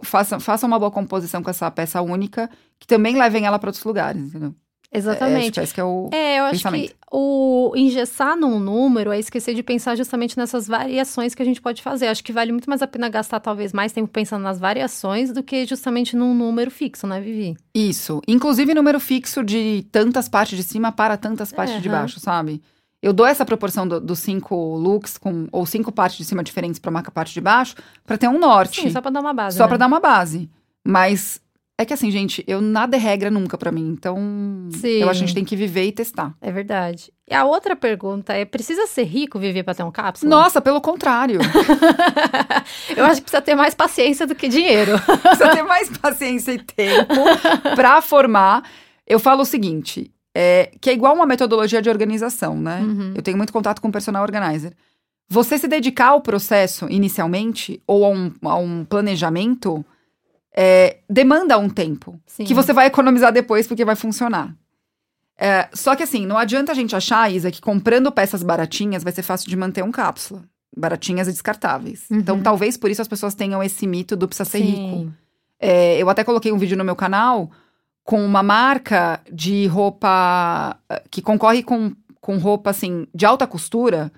façam, 0.03 0.39
façam 0.39 0.67
uma 0.67 0.79
boa 0.79 0.91
composição 0.91 1.43
com 1.43 1.49
essa 1.49 1.69
peça 1.69 2.01
única, 2.01 2.49
que 2.79 2.87
também 2.87 3.17
levem 3.17 3.45
ela 3.45 3.59
para 3.59 3.69
outros 3.69 3.83
lugares, 3.83 4.21
entendeu? 4.21 4.55
É, 4.91 4.97
Exatamente. 4.97 5.51
que 5.51 5.59
esse 5.59 5.73
que 5.73 5.79
é 5.79 5.83
o. 5.83 6.09
É, 6.11 6.39
eu 6.39 6.43
acho 6.45 6.67
que 6.71 6.95
o 7.11 7.73
engessar 7.75 8.35
num 8.35 8.59
número 8.59 9.11
é 9.11 9.19
esquecer 9.19 9.53
de 9.53 9.61
pensar 9.61 9.95
justamente 9.95 10.35
nessas 10.35 10.67
variações 10.67 11.35
que 11.35 11.41
a 11.43 11.45
gente 11.45 11.61
pode 11.61 11.81
fazer. 11.83 12.07
Acho 12.07 12.23
que 12.23 12.33
vale 12.33 12.51
muito 12.51 12.67
mais 12.67 12.81
a 12.81 12.87
pena 12.87 13.07
gastar 13.07 13.39
talvez 13.39 13.71
mais 13.71 13.91
tempo 13.91 14.09
pensando 14.11 14.41
nas 14.41 14.59
variações 14.59 15.31
do 15.31 15.43
que 15.43 15.63
justamente 15.65 16.15
num 16.15 16.33
número 16.33 16.71
fixo, 16.71 17.05
né, 17.05 17.21
Vivi? 17.21 17.55
Isso. 17.73 18.19
Inclusive 18.27 18.73
número 18.73 18.99
fixo 18.99 19.43
de 19.43 19.85
tantas 19.91 20.27
partes 20.27 20.57
de 20.57 20.63
cima 20.63 20.91
para 20.91 21.17
tantas 21.17 21.51
partes 21.51 21.81
de 21.81 21.87
baixo, 21.89 22.19
sabe? 22.19 22.59
Eu 23.01 23.13
dou 23.13 23.25
essa 23.27 23.45
proporção 23.45 23.87
do- 23.87 24.01
dos 24.01 24.19
cinco 24.19 24.75
looks 24.75 25.17
com 25.17 25.47
ou 25.51 25.65
cinco 25.65 25.91
partes 25.91 26.17
de 26.17 26.25
cima 26.25 26.43
diferentes 26.43 26.79
para 26.79 26.89
uma 26.91 27.01
parte 27.03 27.33
de 27.33 27.39
baixo 27.39 27.75
para 28.05 28.17
ter 28.17 28.27
um 28.27 28.37
norte. 28.39 28.81
Sim, 28.81 28.89
só 28.89 29.01
pra 29.01 29.11
dar 29.11 29.21
uma 29.21 29.33
base. 29.33 29.55
só 29.55 29.63
né? 29.63 29.67
para 29.69 29.77
dar 29.77 29.87
uma 29.87 29.99
base. 30.01 30.49
Mas 30.85 31.39
é 31.79 31.85
que 31.85 31.93
assim, 31.93 32.11
gente, 32.11 32.43
eu 32.45 32.59
nada 32.59 32.97
é 32.97 32.99
regra 32.99 33.31
nunca 33.31 33.57
pra 33.57 33.71
mim. 33.71 33.87
Então, 33.87 34.17
Sim. 34.69 34.97
eu 34.97 35.09
acho 35.09 35.19
que 35.19 35.23
a 35.23 35.27
gente 35.27 35.33
tem 35.33 35.45
que 35.45 35.55
viver 35.55 35.85
e 35.85 35.93
testar. 35.93 36.35
É 36.41 36.51
verdade. 36.51 37.09
E 37.25 37.33
a 37.33 37.45
outra 37.45 37.73
pergunta 37.73 38.33
é: 38.33 38.43
precisa 38.43 38.85
ser 38.85 39.03
rico 39.03 39.39
viver 39.39 39.63
pra 39.63 39.73
ter 39.73 39.83
um 39.83 39.91
cápsula? 39.91 40.29
Nossa, 40.29 40.59
pelo 40.59 40.81
contrário. 40.81 41.39
eu 42.97 43.05
acho 43.05 43.21
que 43.21 43.21
precisa 43.21 43.41
ter 43.41 43.55
mais 43.55 43.73
paciência 43.73 44.27
do 44.27 44.35
que 44.35 44.49
dinheiro. 44.49 44.91
Precisa 45.23 45.55
ter 45.55 45.63
mais 45.63 45.89
paciência 45.97 46.51
e 46.51 46.57
tempo 46.61 47.15
pra 47.77 48.01
formar. 48.01 48.69
Eu 49.07 49.17
falo 49.17 49.43
o 49.43 49.45
seguinte, 49.45 50.11
é, 50.35 50.71
que 50.81 50.89
é 50.89 50.93
igual 50.93 51.15
uma 51.15 51.25
metodologia 51.25 51.81
de 51.81 51.89
organização, 51.89 52.59
né? 52.59 52.81
Uhum. 52.81 53.13
Eu 53.15 53.21
tenho 53.21 53.37
muito 53.37 53.53
contato 53.53 53.81
com 53.81 53.87
o 53.87 53.91
personal 53.91 54.21
organizer. 54.21 54.75
Você 55.29 55.57
se 55.57 55.67
dedicar 55.67 56.09
ao 56.09 56.19
processo 56.19 56.87
inicialmente 56.89 57.81
ou 57.87 58.03
a 58.03 58.09
um, 58.09 58.33
a 58.43 58.55
um 58.57 58.83
planejamento 58.83 59.85
é, 60.61 60.97
demanda 61.09 61.57
um 61.57 61.69
tempo 61.69 62.19
Sim. 62.27 62.43
que 62.43 62.53
você 62.53 62.73
vai 62.73 62.87
economizar 62.87 63.31
depois 63.31 63.65
porque 63.65 63.85
vai 63.85 63.95
funcionar. 63.95 64.53
É, 65.37 65.69
só 65.73 65.95
que 65.95 66.03
assim, 66.03 66.25
não 66.25 66.37
adianta 66.37 66.73
a 66.73 66.75
gente 66.75 66.93
achar, 66.93 67.31
Isa, 67.31 67.49
que 67.49 67.61
comprando 67.61 68.11
peças 68.11 68.43
baratinhas 68.43 69.01
vai 69.01 69.13
ser 69.13 69.21
fácil 69.21 69.49
de 69.49 69.55
manter 69.55 69.85
um 69.85 69.91
cápsula. 69.91 70.43
Baratinhas 70.75 71.29
e 71.29 71.31
descartáveis. 71.31 72.09
Uhum. 72.09 72.17
Então, 72.17 72.41
talvez 72.41 72.75
por 72.75 72.91
isso 72.91 73.01
as 73.01 73.07
pessoas 73.07 73.33
tenham 73.33 73.63
esse 73.63 73.87
mito 73.87 74.17
do 74.17 74.27
precisa 74.27 74.49
ser 74.49 74.59
rico. 74.59 74.79
Sim. 74.79 75.13
É, 75.61 75.97
eu 75.97 76.09
até 76.09 76.25
coloquei 76.25 76.51
um 76.51 76.57
vídeo 76.57 76.77
no 76.77 76.83
meu 76.83 76.95
canal 76.95 77.49
com 78.03 78.21
uma 78.25 78.43
marca 78.43 79.21
de 79.31 79.65
roupa 79.67 80.77
eh, 80.89 81.03
que 81.09 81.21
concorre 81.21 81.63
com, 81.63 81.93
com 82.19 82.37
roupa 82.37 82.71
assim 82.71 83.07
de 83.15 83.25
alta 83.25 83.47
costura 83.47 84.11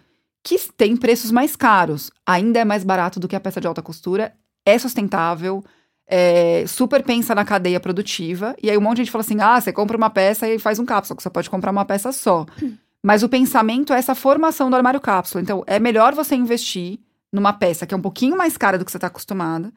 que 0.43 0.57
tem 0.75 0.98
preços 0.98 1.29
mais 1.29 1.55
caros. 1.55 2.10
Ainda 2.25 2.60
é 2.60 2.65
mais 2.65 2.83
barato 2.83 3.19
do 3.19 3.27
que 3.27 3.36
a 3.36 3.39
peça 3.39 3.62
de 3.62 3.67
alta 3.67 3.81
costura, 3.81 4.33
é 4.65 4.77
sustentável, 4.79 5.63
é, 6.12 6.65
super 6.68 7.01
pensa 7.01 7.34
na 7.34 7.46
cadeia 7.46 7.80
produtiva. 7.80 8.53
E 8.62 8.70
aí 8.70 8.77
um 8.77 8.82
monte 8.82 8.98
de 8.98 9.03
gente 9.03 9.12
fala 9.12 9.24
assim: 9.24 9.38
ah, 9.39 9.60
você 9.60 9.72
compra 9.72 9.96
uma 9.96 10.10
peça 10.10 10.48
e 10.50 10.60
faz 10.60 10.77
um 10.77 10.86
cápsula, 10.86 11.15
que 11.15 11.24
você 11.24 11.30
pode 11.30 11.50
comprar 11.50 11.72
uma 11.72 11.86
peça 11.86 12.12
só. 12.12 12.46
Mas 13.01 13.24
o 13.24 13.30
pensamento 13.30 13.94
é 13.94 13.98
essa 13.98 14.13
formação 14.13 14.70
do 14.70 14.75
armário 14.75 15.00
cápsula. 15.00 15.41
Então, 15.41 15.63
é 15.65 15.80
melhor 15.80 16.13
você 16.13 16.36
investir 16.36 17.00
numa 17.34 17.51
peça 17.51 17.88
que 17.88 17.96
é 17.96 17.98
um 17.98 18.01
pouquinho 18.01 18.38
mais 18.38 18.58
cara 18.58 18.77
do 18.77 18.86
que 18.86 18.91
você 18.91 18.98
está 18.98 19.08
acostumada 19.08 19.74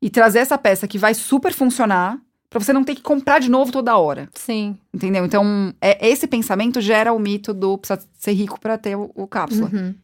e 0.00 0.08
trazer 0.08 0.40
essa 0.40 0.56
peça 0.56 0.86
que 0.86 0.98
vai 0.98 1.12
super 1.12 1.52
funcionar 1.52 2.20
pra 2.48 2.60
você 2.60 2.72
não 2.72 2.84
ter 2.84 2.94
que 2.94 3.02
comprar 3.02 3.40
de 3.40 3.50
novo 3.50 3.72
toda 3.72 3.96
hora, 3.96 4.28
Sim. 4.32 4.76
entendeu? 4.94 5.24
Então, 5.24 5.74
é, 5.80 6.08
esse 6.08 6.26
pensamento 6.28 6.80
gera 6.80 7.12
o 7.12 7.18
mito 7.18 7.52
do 7.52 7.76
precisa 7.76 8.06
ser 8.16 8.32
rico 8.32 8.60
pra 8.60 8.78
ter 8.78 8.94
o, 8.94 9.10
o 9.14 9.26
cápsula. 9.26 9.70
Uhum. 9.72 9.94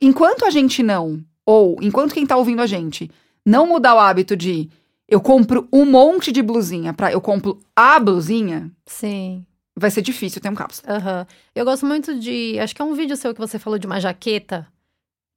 Enquanto 0.00 0.46
a 0.46 0.50
gente 0.50 0.82
não, 0.82 1.22
ou 1.44 1.76
enquanto 1.82 2.14
quem 2.14 2.26
tá 2.26 2.36
ouvindo 2.36 2.62
a 2.62 2.66
gente, 2.66 3.10
não 3.44 3.66
mudar 3.66 3.94
o 3.94 3.98
hábito 3.98 4.34
de 4.34 4.70
eu 5.12 5.20
compro 5.20 5.68
um 5.72 5.84
monte 5.84 6.32
de 6.32 6.40
blusinha 6.42 6.92
pra 6.94 7.12
eu 7.12 7.20
compro 7.20 7.58
a 7.76 7.98
blusinha, 8.00 8.70
Sim. 8.86 9.44
vai 9.76 9.90
ser 9.90 10.02
difícil 10.02 10.40
ter 10.40 10.48
um 10.48 10.54
cápsula. 10.54 10.96
Aham. 10.96 11.26
Eu 11.54 11.64
gosto 11.64 11.84
muito 11.86 12.18
de. 12.18 12.58
Acho 12.58 12.74
que 12.74 12.80
é 12.82 12.84
um 12.84 12.94
vídeo 12.94 13.16
seu 13.16 13.34
que 13.34 13.40
você 13.40 13.58
falou 13.58 13.78
de 13.78 13.86
uma 13.86 14.00
jaqueta. 14.00 14.66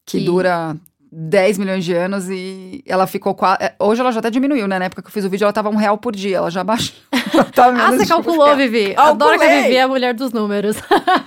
Que 0.06 0.20
Que- 0.20 0.26
dura 0.26 0.76
10 1.12 1.58
milhões 1.58 1.84
de 1.86 1.94
anos 1.94 2.30
e 2.30 2.84
ela 2.86 3.08
ficou 3.08 3.34
quase. 3.36 3.60
Hoje 3.80 4.02
ela 4.02 4.12
já 4.12 4.20
até 4.20 4.30
diminuiu, 4.30 4.68
né? 4.68 4.78
Na 4.80 4.86
época 4.86 5.02
que 5.02 5.08
eu 5.08 5.12
fiz 5.12 5.24
o 5.26 5.30
vídeo, 5.30 5.46
ela 5.46 5.54
tava 5.54 5.70
um 5.70 5.76
real 5.76 5.98
por 5.98 6.16
dia. 6.16 6.38
Ela 6.38 6.50
já 6.52 6.64
baixou. 6.66 6.96
Ah, 7.58 7.92
você 7.92 8.06
calculou, 8.06 8.56
Vivi. 8.56 8.94
Adoro 8.96 9.38
que 9.38 9.46
a 9.46 9.62
Vivi 9.62 9.76
é 9.76 9.82
a 9.82 9.88
mulher 9.88 10.14
dos 10.14 10.32
números. 10.32 10.78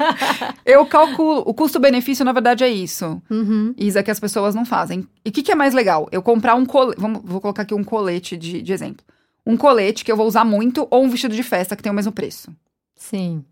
eu 0.65 0.85
calculo. 0.87 1.43
O 1.47 1.55
custo-benefício, 1.55 2.25
na 2.25 2.33
verdade, 2.33 2.65
é 2.65 2.69
isso. 2.69 3.21
Uhum. 3.31 3.75
Isa, 3.77 4.03
que 4.03 4.11
as 4.11 4.21
pessoas 4.21 4.55
não 4.55 4.65
fazem. 4.65 5.07
E 5.25 5.29
o 5.29 5.33
que, 5.33 5.43
que, 5.43 5.53
é 5.53 5.55
mais 5.55 5.75
legal? 5.75 6.09
Eu 6.11 6.23
comprar 6.23 6.55
um 6.55 6.65
colete. 6.65 7.01
Vamos, 7.01 7.23
vou 7.25 7.41
colocar 7.41 7.63
aqui 7.63 7.75
um 7.75 7.85
colete 7.85 8.37
de, 8.37 8.63
de 8.63 8.73
exemplo. 8.73 9.05
Um 9.47 9.57
colete 9.57 10.05
que 10.05 10.13
eu 10.13 10.17
vou 10.17 10.27
usar 10.27 10.45
muito 10.45 10.87
ou 10.91 11.05
um 11.05 11.09
vestido 11.09 11.35
de 11.35 11.43
festa 11.43 11.75
que 11.75 11.83
tem 11.83 11.91
o 11.93 11.95
mesmo 11.95 12.13
preço. 12.13 12.53
Sim 12.95 13.45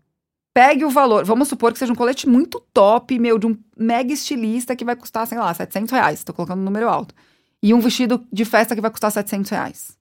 pegue 0.57 0.83
o 0.83 0.89
valor. 0.89 1.23
Vamos 1.23 1.49
supor 1.49 1.71
que 1.71 1.77
seja 1.77 1.93
um 1.93 1.95
colete 1.95 2.27
muito 2.27 2.59
top, 2.73 3.19
meu, 3.19 3.37
de 3.37 3.45
um 3.45 3.55
mega 3.77 4.11
estilista 4.11 4.75
que 4.75 4.83
vai 4.83 4.95
custar, 4.95 5.27
sei 5.27 5.37
lá, 5.37 5.53
700 5.53 5.91
reais. 5.91 6.23
Tô 6.23 6.33
colocando 6.33 6.61
um 6.61 6.63
número 6.63 6.89
alto. 6.89 7.13
E 7.61 7.75
um 7.75 7.79
vestido 7.79 8.25
de 8.33 8.43
festa 8.43 8.73
que 8.73 8.81
vai 8.81 8.89
custar 8.89 9.11
700 9.11 9.51
reais. 9.51 9.96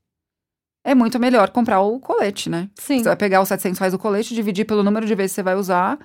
É 0.87 0.95
muito 0.95 1.19
melhor 1.19 1.51
comprar 1.51 1.81
o 1.81 1.99
colete, 1.99 2.49
né? 2.49 2.69
Sim. 2.77 2.99
Você 2.99 3.09
vai 3.09 3.17
pegar 3.17 3.43
os 3.43 3.49
700 3.49 3.77
reais 3.81 3.93
do 3.93 3.99
colete, 3.99 4.33
dividir 4.33 4.65
pelo 4.65 4.85
número 4.85 5.05
de 5.05 5.17
vezes 5.17 5.33
que 5.33 5.35
você 5.35 5.43
vai 5.43 5.57
usar. 5.57 5.99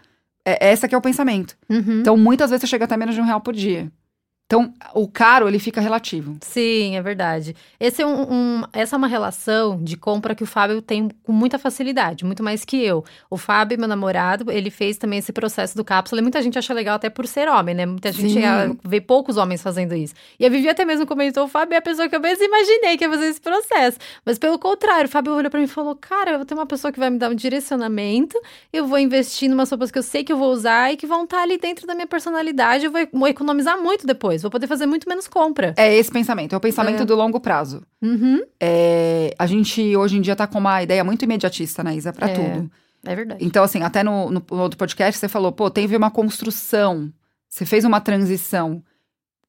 É, 0.44 0.72
essa 0.72 0.88
que 0.88 0.96
é 0.96 0.98
o 0.98 1.02
pensamento. 1.02 1.56
Uhum. 1.70 2.00
Então, 2.00 2.18
muitas 2.18 2.50
vezes 2.50 2.62
você 2.62 2.68
chega 2.68 2.86
até 2.86 2.98
menos 2.98 3.14
de 3.14 3.22
um 3.22 3.24
real 3.24 3.40
por 3.40 3.54
dia. 3.54 3.92
Então, 4.52 4.74
o 4.94 5.08
caro, 5.08 5.48
ele 5.48 5.60
fica 5.60 5.80
relativo. 5.80 6.36
Sim, 6.42 6.98
é 6.98 7.02
verdade. 7.02 7.56
É 7.80 8.06
um, 8.06 8.34
um, 8.34 8.64
essa 8.74 8.98
é 8.98 8.98
uma 8.98 9.08
relação 9.08 9.82
de 9.82 9.96
compra 9.96 10.36
que 10.36 10.44
o 10.44 10.46
Fábio 10.46 10.82
tem 10.82 11.08
com 11.24 11.32
muita 11.32 11.58
facilidade, 11.58 12.26
muito 12.26 12.44
mais 12.44 12.66
que 12.66 12.76
eu. 12.84 13.02
O 13.30 13.38
Fábio, 13.38 13.80
meu 13.80 13.88
namorado, 13.88 14.52
ele 14.52 14.70
fez 14.70 14.98
também 14.98 15.20
esse 15.20 15.32
processo 15.32 15.74
do 15.78 15.86
cápsula 15.86 16.20
e 16.20 16.22
muita 16.22 16.42
gente 16.42 16.60
acha 16.60 16.74
legal 16.74 16.98
até 16.98 17.10
por 17.10 17.28
ser 17.28 17.48
homem, 17.48 17.74
né? 17.74 17.86
Muita 17.86 18.12
gente 18.12 18.42
vê 18.84 19.00
poucos 19.00 19.38
homens 19.38 19.64
fazendo 19.64 19.96
isso. 19.96 20.14
E 20.38 20.46
a 20.46 20.50
Vivi 20.50 20.68
até 20.68 20.84
mesmo 20.84 21.08
comentou, 21.08 21.46
o 21.46 21.48
Fábio 21.48 21.76
é 21.76 21.78
a 21.78 21.82
pessoa 21.82 22.10
que 22.10 22.16
eu 22.18 22.20
mesmo 22.20 22.44
imaginei 22.44 22.98
que 22.98 23.06
ia 23.06 23.10
fazer 23.10 23.28
esse 23.28 23.40
processo. 23.40 24.00
Mas 24.26 24.38
pelo 24.38 24.60
contrário, 24.60 25.06
o 25.06 25.10
Fábio 25.10 25.34
olhou 25.34 25.50
para 25.50 25.62
mim 25.62 25.66
e 25.66 25.70
falou, 25.70 25.96
cara, 25.96 26.32
eu 26.32 26.38
vou 26.40 26.46
ter 26.46 26.56
uma 26.56 26.66
pessoa 26.66 26.92
que 26.92 27.00
vai 27.00 27.10
me 27.10 27.18
dar 27.18 27.32
um 27.32 27.36
direcionamento, 27.36 28.38
eu 28.74 28.86
vou 28.86 29.00
investir 29.00 29.50
em 29.50 29.54
umas 29.54 29.70
roupas 29.70 29.90
que 29.92 29.98
eu 29.98 30.04
sei 30.04 30.26
que 30.26 30.34
eu 30.34 30.38
vou 30.38 30.52
usar 30.52 30.92
e 30.92 30.98
que 30.98 31.08
vão 31.08 31.24
estar 31.24 31.42
ali 31.42 31.58
dentro 31.58 31.88
da 31.88 31.96
minha 31.96 32.08
personalidade, 32.08 32.84
eu 32.84 32.92
vou 32.92 33.28
economizar 33.30 33.82
muito 33.82 34.06
depois 34.06 34.41
vou 34.42 34.52
poder 34.52 34.68
fazer 34.68 34.86
muito 34.86 35.08
menos 35.08 35.28
compra. 35.28 35.74
É 35.78 35.96
esse 35.96 36.12
pensamento, 36.12 36.54
é 36.54 36.58
o 36.58 36.62
pensamento 36.62 37.04
é. 37.04 37.06
do 37.06 37.16
longo 37.16 37.40
prazo. 37.40 37.84
Uhum. 38.02 38.42
É, 38.60 39.34
a 39.38 39.46
gente 39.46 39.96
hoje 39.96 40.18
em 40.18 40.22
dia 40.22 40.36
tá 40.36 40.48
com 40.48 40.60
uma 40.60 40.82
ideia 40.82 41.04
muito 41.04 41.24
imediatista, 41.24 41.84
né, 41.84 41.96
Isa, 41.96 42.12
pra 42.14 42.30
é. 42.30 42.34
tudo. 42.34 42.72
É 43.04 43.16
verdade. 43.16 43.44
Então, 43.44 43.64
assim, 43.64 43.82
até 43.82 44.04
no, 44.04 44.30
no, 44.30 44.44
no 44.52 44.62
outro 44.62 44.78
podcast 44.78 45.20
você 45.20 45.28
falou, 45.28 45.52
pô, 45.52 45.70
teve 45.70 45.96
uma 45.96 46.12
construção, 46.12 47.12
você 47.50 47.66
fez 47.66 47.84
uma 47.84 48.00
transição. 48.00 48.84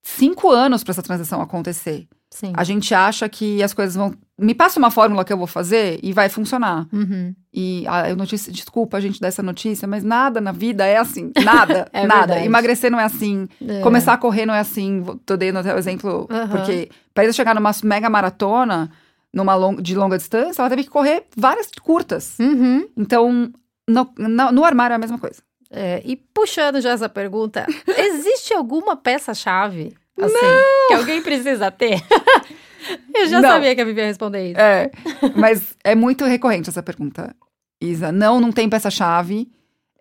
Cinco 0.03 0.51
anos 0.51 0.83
para 0.83 0.93
essa 0.93 1.03
transição 1.03 1.41
acontecer. 1.41 2.09
Sim. 2.33 2.53
A 2.57 2.65
gente 2.65 2.95
acha 2.95 3.29
que 3.29 3.63
as 3.63 3.75
coisas 3.75 3.95
vão. 3.95 4.15
Me 4.39 4.55
passa 4.55 4.79
uma 4.79 4.91
fórmula 4.91 5.25
que 5.25 5.33
eu 5.33 5.37
vou 5.37 5.47
fazer 5.47 6.01
e 6.03 6.13
vai 6.13 6.31
funcionar. 6.31 6.89
Uhum. 6.91 7.35
E 7.53 7.85
a 7.87 8.09
eu 8.09 8.17
notícia, 8.17 8.51
desculpa 8.51 8.97
a 8.97 9.01
gente 9.01 9.21
dessa 9.21 9.43
notícia, 9.43 9.87
mas 9.87 10.03
nada 10.03 10.41
na 10.41 10.51
vida 10.51 10.87
é 10.87 10.97
assim. 10.97 11.31
Nada. 11.45 11.87
é 11.93 12.07
nada. 12.07 12.27
Verdade. 12.29 12.47
Emagrecer 12.47 12.91
não 12.91 12.99
é 12.99 13.05
assim. 13.05 13.47
É. 13.69 13.81
Começar 13.81 14.15
a 14.15 14.19
correr 14.19 14.47
não 14.47 14.55
é 14.55 14.61
assim. 14.61 15.05
Tô 15.27 15.37
dando 15.37 15.59
até 15.59 15.75
o 15.75 15.79
exemplo, 15.79 16.27
uhum. 16.31 16.49
porque 16.49 16.89
para 17.13 17.25
ele 17.25 17.35
chegar 17.35 17.55
numa 17.55 17.71
mega 17.85 18.09
maratona, 18.09 18.91
numa 19.33 19.55
long, 19.55 19.77
de 19.77 19.95
longa 19.95 20.17
distância, 20.17 20.63
ela 20.63 20.71
teve 20.71 20.85
que 20.85 20.91
correr 20.91 21.25
várias 21.37 21.69
curtas. 21.83 22.39
Uhum. 22.41 22.89
Então, 22.97 23.53
no, 23.87 24.11
no, 24.17 24.53
no 24.53 24.65
armário 24.65 24.95
é 24.95 24.97
a 24.97 24.99
mesma 24.99 25.19
coisa. 25.19 25.43
É, 25.71 26.03
e 26.05 26.17
puxando 26.17 26.81
já 26.81 26.91
essa 26.91 27.09
pergunta, 27.09 27.67
existe 27.87 28.55
alguma 28.55 28.97
peça-chave 28.97 29.95
Assim, 30.21 30.35
não! 30.35 30.89
que 30.89 30.95
alguém 30.95 31.23
precisa 31.23 31.71
ter. 31.71 32.03
Eu 33.15 33.29
já 33.29 33.41
não. 33.41 33.49
sabia 33.49 33.75
que 33.75 33.81
a 33.81 33.85
Vivi 33.85 34.01
ia 34.01 34.07
responder 34.07 34.51
isso. 34.51 34.61
É, 34.61 34.91
mas 35.37 35.77
é 35.85 35.95
muito 35.95 36.25
recorrente 36.25 36.69
essa 36.69 36.83
pergunta, 36.83 37.35
Isa. 37.81 38.11
Não, 38.11 38.41
não 38.41 38.51
tem 38.51 38.69
peça-chave. 38.69 39.49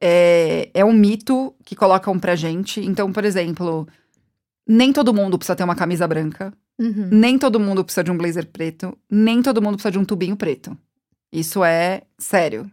É, 0.01 0.69
é 0.73 0.83
um 0.83 0.93
mito 0.93 1.53
que 1.63 1.75
colocam 1.75 2.17
pra 2.17 2.35
gente. 2.35 2.81
Então, 2.81 3.11
por 3.11 3.23
exemplo, 3.23 3.87
nem 4.67 4.91
todo 4.91 5.13
mundo 5.13 5.37
precisa 5.37 5.55
ter 5.55 5.63
uma 5.63 5.75
camisa 5.75 6.07
branca. 6.07 6.51
Uhum. 6.79 7.09
Nem 7.11 7.37
todo 7.37 7.59
mundo 7.59 7.83
precisa 7.83 8.03
de 8.03 8.09
um 8.09 8.17
blazer 8.17 8.47
preto. 8.47 8.97
Nem 9.09 9.43
todo 9.43 9.61
mundo 9.61 9.75
precisa 9.75 9.91
de 9.91 9.99
um 9.99 10.05
tubinho 10.05 10.35
preto. 10.35 10.75
Isso 11.31 11.63
é 11.63 12.01
sério. 12.17 12.69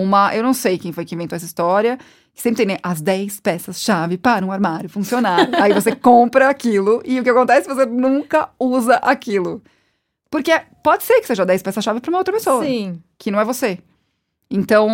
Uma, 0.00 0.34
eu 0.34 0.42
não 0.42 0.54
sei 0.54 0.78
quem 0.78 0.92
foi 0.92 1.04
que 1.04 1.14
inventou 1.14 1.36
essa 1.36 1.46
história. 1.46 1.98
Sempre 2.34 2.64
tem 2.64 2.74
né, 2.74 2.78
as 2.82 3.00
10 3.00 3.40
peças-chave 3.40 4.16
para 4.16 4.44
um 4.44 4.52
armário 4.52 4.88
funcionar. 4.88 5.48
Aí 5.60 5.72
você 5.72 5.94
compra 5.94 6.48
aquilo 6.48 7.02
e 7.04 7.20
o 7.20 7.22
que 7.22 7.30
acontece 7.30 7.68
você 7.68 7.84
nunca 7.86 8.48
usa 8.58 8.96
aquilo. 8.96 9.62
Porque 10.30 10.52
pode 10.82 11.02
ser 11.02 11.20
que 11.20 11.26
seja 11.26 11.44
10 11.44 11.62
peças-chave 11.62 12.00
para 12.00 12.08
uma 12.10 12.18
outra 12.18 12.32
pessoa. 12.32 12.64
Sim. 12.64 13.02
Que 13.18 13.30
não 13.30 13.40
é 13.40 13.44
você. 13.44 13.78
Então, 14.50 14.88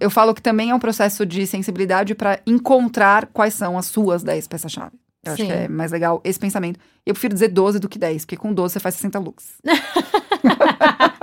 eu 0.00 0.10
falo 0.10 0.34
que 0.34 0.40
também 0.40 0.70
é 0.70 0.74
um 0.74 0.78
processo 0.78 1.26
de 1.26 1.46
sensibilidade 1.46 2.14
para 2.14 2.40
encontrar 2.46 3.26
quais 3.26 3.54
são 3.54 3.76
as 3.76 3.86
suas 3.86 4.22
10 4.22 4.48
peças-chave. 4.48 4.96
Eu 5.24 5.36
Sim. 5.36 5.42
acho 5.42 5.52
que 5.52 5.58
é 5.58 5.68
mais 5.68 5.92
legal 5.92 6.20
esse 6.24 6.38
pensamento. 6.38 6.80
Eu 7.04 7.14
prefiro 7.14 7.34
dizer 7.34 7.48
12 7.48 7.78
do 7.78 7.88
que 7.88 7.98
10, 7.98 8.24
porque 8.24 8.36
com 8.36 8.52
12 8.52 8.74
você 8.74 8.80
faz 8.80 8.94
60 8.94 9.18
looks. 9.18 9.52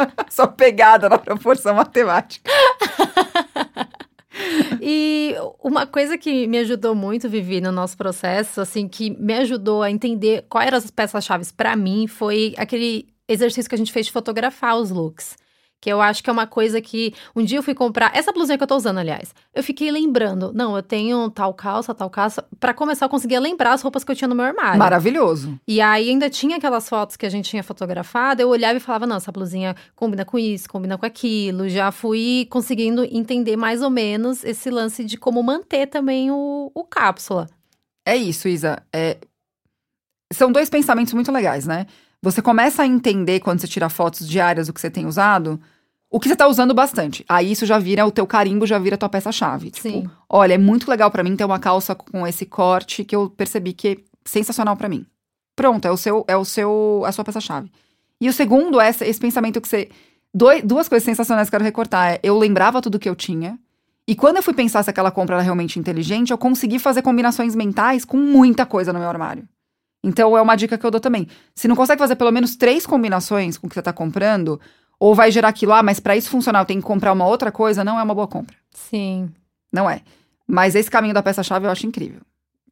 Só 0.30 0.48
pegada 0.48 1.10
na 1.10 1.18
proporção 1.18 1.76
matemática. 1.76 2.50
E 4.82 5.36
uma 5.62 5.86
coisa 5.86 6.18
que 6.18 6.48
me 6.48 6.58
ajudou 6.60 6.96
muito, 6.96 7.30
Vivi, 7.30 7.60
no 7.60 7.72
nosso 7.72 7.98
processo, 7.98 8.62
assim, 8.62 8.88
que 8.88 9.10
me 9.10 9.34
ajudou 9.34 9.84
a 9.84 9.92
entender 9.92 10.46
quais 10.50 10.68
eram 10.68 10.78
as 10.78 10.90
peças-chave 10.90 11.46
para 11.56 11.76
mim, 11.76 12.08
foi 12.08 12.54
aquele 12.58 13.08
exercício 13.28 13.68
que 13.68 13.76
a 13.76 13.78
gente 13.78 13.92
fez 13.92 14.06
de 14.06 14.12
fotografar 14.12 14.78
os 14.78 14.90
looks. 14.90 15.36
Que 15.82 15.90
eu 15.90 16.02
acho 16.02 16.22
que 16.22 16.30
é 16.30 16.34
uma 16.34 16.46
coisa 16.46 16.82
que. 16.82 17.14
Um 17.36 17.44
dia 17.44 17.58
eu 17.58 17.64
fui 17.64 17.74
comprar. 17.74 18.12
Essa 18.14 18.34
blusinha 18.34 18.58
que 18.58 18.64
eu 18.64 18.68
tô 18.68 18.76
usando, 18.76 18.98
aliás. 18.98 19.34
Eu 19.54 19.64
fiquei 19.64 19.90
lembrando. 19.92 20.52
Não, 20.54 20.76
eu 20.76 20.84
tenho 20.84 21.30
tal 21.30 21.54
calça, 21.54 21.94
tal 21.94 22.10
calça. 22.10 22.46
para 22.60 22.74
começar, 22.74 23.06
eu 23.06 23.10
conseguia 23.10 23.40
lembrar 23.40 23.74
as 23.74 23.82
roupas 23.82 24.04
que 24.04 24.12
eu 24.12 24.16
tinha 24.16 24.28
no 24.28 24.36
meu 24.36 24.46
armário. 24.46 24.78
Maravilhoso. 24.78 25.58
E 25.68 25.80
aí 25.80 26.10
ainda 26.10 26.30
tinha 26.30 26.58
aquelas 26.58 26.90
fotos 26.90 27.16
que 27.16 27.26
a 27.26 27.30
gente 27.30 27.50
tinha 27.50 27.64
fotografado. 27.64 28.42
Eu 28.42 28.50
olhava 28.50 28.78
e 28.78 28.82
falava: 28.82 29.08
não, 29.08 29.16
essa 29.16 29.32
blusinha 29.32 29.76
combina 29.96 30.26
com 30.26 30.38
isso, 30.38 30.70
combina 30.70 30.98
com 30.98 31.06
aquilo. 31.06 31.70
Já 31.70 31.92
fui 31.92 32.46
conseguindo 32.50 33.06
entender 33.06 33.56
mais 33.56 33.82
ou 33.82 33.90
menos 33.90 34.44
esse 34.44 34.70
lance 34.70 35.06
de 35.06 35.18
como 35.18 35.42
manter 35.42 35.88
também 35.88 36.30
o, 36.30 36.72
o 36.74 36.84
cápsula. 36.84 37.48
É 38.06 38.18
isso, 38.18 38.48
Isa. 38.48 38.82
É... 38.92 39.18
São 40.34 40.52
dois 40.52 40.70
pensamentos 40.70 41.14
muito 41.14 41.32
legais, 41.32 41.66
né? 41.66 41.86
Você 42.22 42.42
começa 42.42 42.84
a 42.84 42.88
entender 42.88 43.40
quando 43.40 43.60
você 43.60 43.68
tira 43.68 43.90
fotos 43.90 44.28
diárias 44.28 44.68
do 44.68 44.74
que 44.74 44.82
você 44.82 44.90
tem 44.90 45.06
usado, 45.06 45.60
o 46.10 46.20
que 46.20 46.28
você 46.28 46.36
tá 46.36 46.48
usando 46.48 46.74
bastante. 46.74 47.24
Aí 47.30 47.52
isso 47.52 47.66
já 47.66 47.78
vira 47.80 48.06
o 48.06 48.12
teu 48.12 48.26
carimbo, 48.26 48.66
já 48.66 48.80
vira 48.80 48.96
a 48.96 48.98
tua 48.98 49.10
peça-chave. 49.10 49.72
Tipo, 49.72 49.90
Sim. 49.90 50.10
olha, 50.28 50.54
é 50.54 50.58
muito 50.58 50.90
legal 50.90 51.10
para 51.12 51.24
mim 51.24 51.36
ter 51.36 51.46
uma 51.46 51.60
calça 51.60 51.96
com 51.96 52.26
esse 52.26 52.46
corte 52.46 53.06
que 53.06 53.16
eu 53.16 53.30
percebi 53.30 53.74
que 53.74 53.88
é 53.88 53.98
sensacional 54.26 54.76
para 54.76 54.90
mim. 54.90 55.06
Pronto, 55.56 55.86
é 55.86 55.92
o 55.92 55.98
seu, 55.98 56.26
é 56.28 56.36
o 56.36 56.44
seu, 56.44 57.04
a 57.06 57.12
sua 57.12 57.24
peça-chave. 57.24 57.72
E 58.20 58.28
o 58.28 58.34
segundo 58.34 58.82
é 58.82 58.90
esse, 58.90 59.06
esse 59.06 59.20
pensamento 59.20 59.62
que 59.62 59.68
você. 59.68 59.90
Dois, 60.34 60.64
duas 60.64 60.90
coisas 60.90 61.06
sensacionais 61.06 61.50
que 61.50 61.56
eu 61.56 61.58
quero 61.58 61.66
recortar. 61.66 62.14
É, 62.14 62.20
eu 62.22 62.38
lembrava 62.38 62.82
tudo 62.82 63.00
que 63.00 63.10
eu 63.10 63.16
tinha. 63.16 63.58
E 64.08 64.16
quando 64.16 64.38
eu 64.38 64.44
fui 64.44 64.54
pensar 64.54 64.84
se 64.84 64.90
aquela 64.90 65.12
compra 65.12 65.36
era 65.36 65.44
realmente 65.44 65.80
inteligente, 65.80 66.32
eu 66.32 66.38
consegui 66.38 66.80
fazer 66.80 67.02
combinações 67.02 67.56
mentais 67.56 68.04
com 68.04 68.18
muita 68.18 68.66
coisa 68.66 68.92
no 68.92 69.00
meu 69.00 69.08
armário. 69.08 69.48
Então 70.04 70.38
é 70.38 70.42
uma 70.42 70.56
dica 70.56 70.78
que 70.78 70.86
eu 70.86 70.92
dou 70.92 71.02
também. 71.02 71.28
Se 71.54 71.68
não 71.68 71.76
consegue 71.76 72.00
fazer 72.00 72.16
pelo 72.16 72.32
menos 72.32 72.56
três 72.56 72.86
combinações 72.86 73.58
com 73.58 73.68
o 73.68 73.70
que 73.70 73.74
você 73.74 73.82
está 73.82 73.92
comprando, 73.92 74.60
ou 75.00 75.16
vai 75.16 75.32
gerar 75.32 75.50
aquilo, 75.50 75.74
ah, 75.74 75.84
mas 75.84 76.00
para 76.00 76.16
isso 76.16 76.30
funcionar 76.30 76.62
eu 76.62 76.66
tenho 76.66 76.82
que 76.82 76.88
comprar 76.88 77.14
uma 77.14 77.26
outra 77.28 77.52
coisa, 77.52 77.84
não 77.84 78.00
é 78.00 78.04
uma 78.04 78.16
boa 78.16 78.28
compra. 78.28 78.56
Sim. 78.72 79.30
Não 79.72 79.90
é. 79.90 80.02
Mas 80.48 80.76
esse 80.76 80.90
caminho 80.90 81.14
da 81.14 81.24
peça-chave 81.24 81.66
eu 81.66 81.72
acho 81.72 81.86
incrível. 81.86 82.22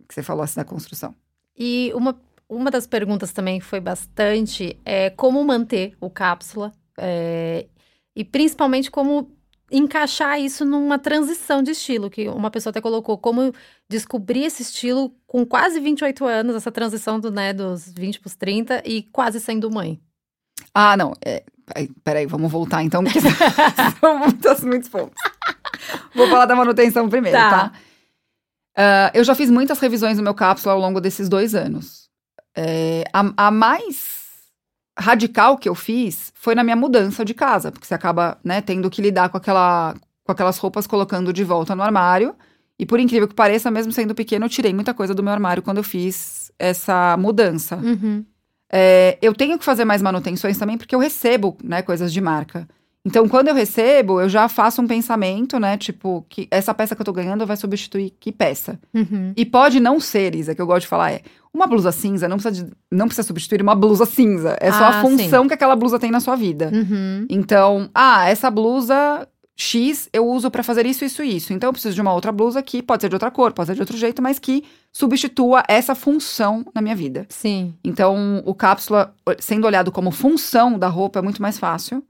Que 0.08 0.14
você 0.14 0.24
falou 0.24 0.44
assim 0.44 0.60
da 0.60 0.66
construção. 0.66 1.14
E 1.56 1.92
uma, 1.94 2.20
uma 2.50 2.72
das 2.72 2.88
perguntas 2.88 3.32
também 3.32 3.60
que 3.60 3.66
foi 3.66 3.80
bastante 3.80 4.80
é 4.84 5.10
como 5.10 5.44
manter 5.44 5.96
o 6.00 6.10
cápsula. 6.10 6.72
É, 6.98 7.68
e 8.16 8.24
principalmente 8.24 8.90
como 8.90 9.32
encaixar 9.72 10.40
isso 10.40 10.64
numa 10.64 10.98
transição 10.98 11.62
de 11.62 11.72
estilo, 11.72 12.10
que 12.10 12.28
uma 12.30 12.50
pessoa 12.50 12.72
até 12.72 12.80
colocou, 12.80 13.18
como 13.18 13.54
descobrir 13.90 14.46
esse 14.46 14.62
estilo 14.62 15.14
com 15.26 15.46
quase 15.46 15.80
28 15.80 16.26
anos, 16.26 16.56
essa 16.56 16.72
transição 16.72 17.20
do, 17.20 17.30
né, 17.30 17.54
dos 17.54 17.92
20 17.92 18.20
para 18.20 18.28
os 18.28 18.36
30 18.36 18.84
e 18.86 19.04
quase 19.04 19.40
sendo 19.40 19.70
mãe. 19.70 20.00
Ah, 20.74 20.96
não. 20.96 21.14
É, 21.24 21.44
peraí, 22.04 22.26
vamos 22.26 22.52
voltar 22.52 22.84
então, 22.84 23.04
porque 23.04 23.20
são 24.00 24.20
muitos, 24.20 24.64
muitos 24.64 24.90
pontos. 24.90 25.22
Vou 26.16 26.28
falar 26.28 26.46
da 26.46 26.56
manutenção 26.56 27.10
primeiro, 27.10 27.38
tá? 27.38 27.50
tá? 27.50 27.72
Uh, 28.78 29.12
eu 29.14 29.24
já 29.24 29.34
fiz 29.36 29.50
muitas 29.50 29.80
revisões 29.80 30.18
no 30.18 30.24
meu 30.24 30.34
cápsula 30.34 30.74
ao 30.74 30.80
longo 30.80 31.02
desses 31.02 31.28
dois 31.28 31.56
anos. 31.56 32.10
É, 32.56 33.04
a, 33.14 33.48
a 33.48 33.52
mais 33.52 34.17
radical 34.98 35.58
que 35.58 35.70
eu 35.70 35.76
fiz 35.76 36.32
foi 36.36 36.56
na 36.56 36.64
minha 36.64 36.76
mudança 36.76 37.24
de 37.24 37.34
casa, 37.34 37.72
porque 37.72 37.86
você 37.86 37.94
acaba, 37.94 38.38
né, 38.44 38.62
tendo 38.62 38.90
que 38.90 39.02
lidar 39.02 39.30
com, 39.30 39.38
aquela, 39.38 39.96
com 40.24 40.32
aquelas 40.32 40.58
roupas 40.58 40.88
colocando 40.88 41.32
de 41.32 41.44
volta 41.44 41.76
no 41.76 41.84
armário. 41.84 42.36
E 42.80 42.86
por 42.86 43.00
incrível 43.00 43.28
que 43.28 43.34
pareça, 43.34 43.72
mesmo 43.72 43.92
sendo 43.92 44.14
pequeno, 44.14 44.46
eu 44.46 44.50
tirei 44.50 44.74
muita 44.74 44.94
coisa 44.94 45.14
do 45.14 45.24
meu 45.24 45.34
armário 45.34 45.64
quando 45.64 45.78
eu 45.78 45.84
fiz 45.84 46.52
essa 46.60 47.16
mudança. 47.18 47.78
Uhum. 47.78 48.24
É, 48.72 49.18
eu 49.22 49.34
tenho 49.34 49.58
que 49.58 49.66
fazer 49.66 49.86
mais 49.86 50.02
manutenções 50.02 50.58
também, 50.58 50.78
porque 50.78 50.94
eu 50.94 51.00
recebo, 51.00 51.58
né, 51.64 51.82
coisas 51.82 52.12
de 52.12 52.22
marca. 52.22 52.68
Então, 53.08 53.28
quando 53.30 53.48
eu 53.48 53.56
recebo, 53.56 54.20
eu 54.20 54.28
já 54.28 54.50
faço 54.50 54.82
um 54.82 54.88
pensamento, 54.88 55.58
né, 55.60 55.78
tipo, 55.78 56.26
que 56.28 56.46
essa 56.52 56.74
peça 56.74 56.94
que 56.94 57.02
eu 57.02 57.06
tô 57.06 57.14
ganhando 57.14 57.46
vai 57.46 57.56
substituir 57.56 58.14
que 58.20 58.32
peça. 58.34 58.78
Uhum. 58.94 59.32
E 59.36 59.46
pode 59.46 59.80
não 59.80 59.98
ser, 60.00 60.36
Isa, 60.36 60.54
que 60.54 60.62
eu 60.62 60.68
gosto 60.68 60.82
de 60.82 60.88
falar, 60.88 61.14
é 61.14 61.22
uma 61.54 61.66
blusa 61.66 61.92
cinza 61.92 62.28
não 62.28 62.38
precisa, 62.38 62.66
de- 62.66 62.72
não 62.92 63.08
precisa 63.08 63.26
substituir 63.26 63.62
uma 63.62 63.74
blusa 63.74 64.06
cinza. 64.06 64.58
É 64.60 64.72
só 64.72 64.84
Ah, 64.84 64.90
a 64.90 65.02
função 65.02 65.48
que 65.48 65.54
aquela 65.54 65.76
blusa 65.76 65.98
tem 65.98 66.12
na 66.12 66.20
sua 66.20 66.36
vida. 66.36 66.70
Uhum. 66.74 67.26
Então, 67.30 67.90
ah, 67.96 68.28
essa 68.30 68.52
blusa 68.52 69.28
X 69.56 70.08
eu 70.14 70.28
uso 70.28 70.52
pra 70.52 70.62
fazer 70.62 70.86
isso, 70.86 71.04
isso 71.04 71.24
e 71.24 71.36
isso. 71.38 71.52
Então, 71.54 71.70
eu 71.70 71.74
preciso 71.74 71.96
de 71.96 72.02
uma 72.02 72.14
outra 72.14 72.32
blusa 72.32 72.62
que 72.62 72.84
pode 72.84 73.02
ser 73.02 73.10
de 73.10 73.16
outra 73.16 73.32
cor, 73.32 73.54
pode 73.54 73.68
ser 73.68 73.74
de 73.74 73.82
outro 73.82 73.98
jeito, 73.98 74.22
mas 74.22 74.38
que 74.38 74.64
substitua 74.92 75.64
essa 75.68 75.96
função 75.96 76.64
na 76.76 76.82
minha 76.82 76.96
vida. 76.96 77.26
Sim. 77.30 77.74
Então, 77.84 78.44
o 78.46 78.54
cápsula, 78.54 79.16
sendo 79.40 79.66
olhado 79.66 79.92
como 79.92 80.12
função 80.12 80.78
da 80.78 80.88
roupa, 80.88 81.20
é 81.20 81.22
muito 81.24 81.42
mais 81.42 81.58
fácil. 81.58 82.04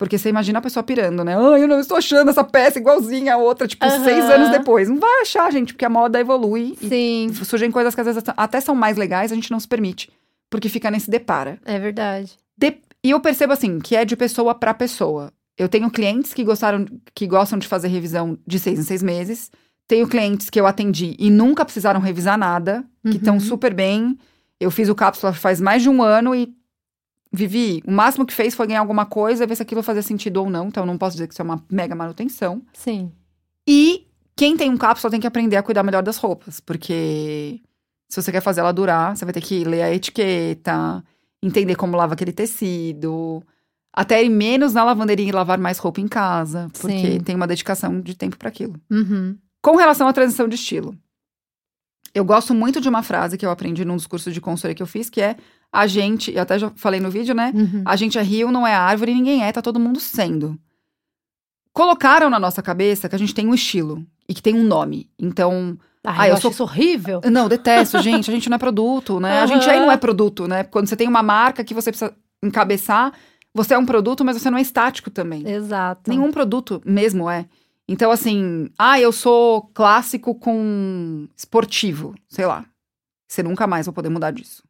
Porque 0.00 0.16
você 0.16 0.30
imagina 0.30 0.58
a 0.58 0.62
pessoa 0.62 0.82
pirando, 0.82 1.22
né? 1.22 1.36
Ah, 1.36 1.58
eu 1.58 1.68
não 1.68 1.78
estou 1.78 1.98
achando 1.98 2.30
essa 2.30 2.42
peça 2.42 2.78
igualzinha 2.78 3.34
a 3.34 3.36
outra, 3.36 3.68
tipo, 3.68 3.84
Aham. 3.84 4.02
seis 4.02 4.24
anos 4.30 4.48
depois. 4.50 4.88
Não 4.88 4.98
vai 4.98 5.20
achar, 5.20 5.52
gente, 5.52 5.74
porque 5.74 5.84
a 5.84 5.90
moda 5.90 6.18
evolui 6.18 6.74
e 6.80 6.88
Sim, 6.88 7.30
surgem 7.44 7.70
coisas 7.70 7.94
que 7.94 8.00
às 8.00 8.06
vezes 8.06 8.22
até 8.34 8.62
são 8.62 8.74
mais 8.74 8.96
legais, 8.96 9.30
a 9.30 9.34
gente 9.34 9.50
não 9.50 9.60
se 9.60 9.68
permite. 9.68 10.10
Porque 10.48 10.70
fica 10.70 10.90
nesse 10.90 11.10
depara. 11.10 11.58
é 11.66 11.78
verdade. 11.78 12.32
De- 12.56 12.78
E 13.04 13.10
eu 13.10 13.20
percebo 13.20 13.52
assim, 13.52 13.78
que 13.78 13.94
é 13.94 14.04
de 14.06 14.16
pessoa 14.16 14.54
pra 14.54 14.72
pessoa. 14.72 15.30
Eu 15.58 15.68
tenho 15.68 15.90
clientes 15.90 16.32
que 16.32 16.42
gostaram, 16.44 16.86
que 17.14 17.26
gostam 17.26 17.58
de 17.58 17.68
fazer 17.68 17.88
revisão 17.88 18.38
de 18.46 18.58
seis 18.58 18.78
em 18.78 18.82
seis 18.82 19.02
meses. 19.02 19.50
Tenho 19.86 20.08
clientes 20.08 20.48
que 20.48 20.58
eu 20.58 20.66
atendi 20.66 21.14
e 21.18 21.28
nunca 21.30 21.62
precisaram 21.62 22.00
revisar 22.00 22.38
nada, 22.38 22.82
que 23.04 23.18
estão 23.18 23.34
Uhum. 23.34 23.40
super 23.40 23.74
bem. 23.74 24.16
Eu 24.58 24.70
fiz 24.70 24.88
o 24.88 24.94
cápsula 24.94 25.34
faz 25.34 25.60
mais 25.60 25.82
de 25.82 25.90
um 25.90 26.02
ano 26.02 26.34
e 26.34 26.48
vivi. 27.32 27.82
O 27.86 27.92
máximo 27.92 28.26
que 28.26 28.34
fez 28.34 28.54
foi 28.54 28.66
ganhar 28.66 28.80
alguma 28.80 29.06
coisa, 29.06 29.46
ver 29.46 29.56
se 29.56 29.62
aquilo 29.62 29.82
fazia 29.82 30.02
sentido 30.02 30.38
ou 30.38 30.50
não. 30.50 30.68
Então, 30.68 30.84
não 30.84 30.98
posso 30.98 31.14
dizer 31.14 31.26
que 31.26 31.34
isso 31.34 31.42
é 31.42 31.44
uma 31.44 31.64
mega 31.70 31.94
manutenção. 31.94 32.62
Sim. 32.72 33.12
E 33.66 34.06
quem 34.36 34.56
tem 34.56 34.70
um 34.70 34.76
cápsula 34.76 35.10
tem 35.10 35.20
que 35.20 35.26
aprender 35.26 35.56
a 35.56 35.62
cuidar 35.62 35.82
melhor 35.82 36.02
das 36.02 36.16
roupas, 36.16 36.60
porque 36.60 37.60
se 38.08 38.20
você 38.20 38.32
quer 38.32 38.40
fazer 38.40 38.60
ela 38.60 38.72
durar, 38.72 39.16
você 39.16 39.24
vai 39.24 39.34
ter 39.34 39.40
que 39.40 39.64
ler 39.64 39.82
a 39.82 39.94
etiqueta, 39.94 41.04
entender 41.42 41.76
como 41.76 41.96
lava 41.96 42.14
aquele 42.14 42.32
tecido, 42.32 43.42
até 43.92 44.22
ir 44.24 44.28
menos 44.28 44.72
na 44.72 44.82
lavanderia 44.82 45.28
e 45.28 45.32
lavar 45.32 45.58
mais 45.58 45.78
roupa 45.78 46.00
em 46.00 46.08
casa, 46.08 46.68
porque 46.72 47.12
Sim. 47.12 47.20
tem 47.20 47.36
uma 47.36 47.46
dedicação 47.46 48.00
de 48.00 48.16
tempo 48.16 48.36
para 48.38 48.48
aquilo. 48.48 48.74
Uhum. 48.90 49.36
Com 49.62 49.76
relação 49.76 50.08
à 50.08 50.12
transição 50.12 50.48
de 50.48 50.54
estilo, 50.54 50.96
eu 52.14 52.24
gosto 52.24 52.54
muito 52.54 52.80
de 52.80 52.88
uma 52.88 53.02
frase 53.02 53.36
que 53.36 53.46
eu 53.46 53.50
aprendi 53.50 53.84
num 53.84 53.96
dos 53.96 54.06
cursos 54.06 54.32
de 54.32 54.40
consultoria 54.40 54.74
que 54.74 54.82
eu 54.82 54.86
fiz, 54.86 55.08
que 55.08 55.20
é 55.20 55.36
a 55.72 55.86
gente, 55.86 56.32
eu 56.34 56.42
até 56.42 56.58
já 56.58 56.70
falei 56.76 57.00
no 57.00 57.10
vídeo, 57.10 57.34
né? 57.34 57.52
Uhum. 57.54 57.82
A 57.86 57.94
gente 57.96 58.18
é 58.18 58.22
rio, 58.22 58.50
não 58.50 58.66
é 58.66 58.74
árvore, 58.74 59.14
ninguém 59.14 59.42
é, 59.44 59.52
tá 59.52 59.62
todo 59.62 59.78
mundo 59.80 60.00
sendo. 60.00 60.58
Colocaram 61.72 62.28
na 62.28 62.38
nossa 62.38 62.62
cabeça 62.62 63.08
que 63.08 63.14
a 63.14 63.18
gente 63.18 63.34
tem 63.34 63.46
um 63.46 63.54
estilo 63.54 64.04
e 64.28 64.34
que 64.34 64.42
tem 64.42 64.54
um 64.54 64.64
nome. 64.64 65.08
Então, 65.18 65.78
Ai, 66.02 66.28
Ah, 66.30 66.32
eu, 66.32 66.34
eu 66.42 66.52
sou- 66.52 66.66
horrível. 66.66 67.20
não, 67.30 67.46
detesto, 67.48 68.00
gente, 68.00 68.30
a 68.30 68.34
gente 68.34 68.48
não 68.48 68.56
é 68.56 68.58
produto, 68.58 69.20
né? 69.20 69.40
A 69.40 69.46
gente 69.46 69.68
aí 69.68 69.78
não 69.78 69.90
é 69.92 69.96
produto, 69.98 70.48
né? 70.48 70.64
Quando 70.64 70.86
você 70.88 70.96
tem 70.96 71.06
uma 71.06 71.22
marca 71.22 71.62
que 71.62 71.74
você 71.74 71.90
precisa 71.92 72.14
encabeçar, 72.42 73.12
você 73.54 73.74
é 73.74 73.78
um 73.78 73.84
produto, 73.84 74.24
mas 74.24 74.40
você 74.40 74.50
não 74.50 74.56
é 74.58 74.62
estático 74.62 75.10
também. 75.10 75.46
Exato. 75.48 76.08
Nenhum 76.10 76.32
produto 76.32 76.80
mesmo 76.86 77.28
é. 77.28 77.44
Então, 77.86 78.10
assim, 78.10 78.70
ah, 78.78 78.98
eu 78.98 79.12
sou 79.12 79.62
clássico 79.74 80.34
com 80.34 81.28
esportivo, 81.36 82.14
sei 82.28 82.46
lá. 82.46 82.64
Você 83.28 83.42
nunca 83.42 83.66
mais 83.66 83.84
vai 83.86 83.94
poder 83.94 84.08
mudar 84.08 84.30
disso. 84.30 84.62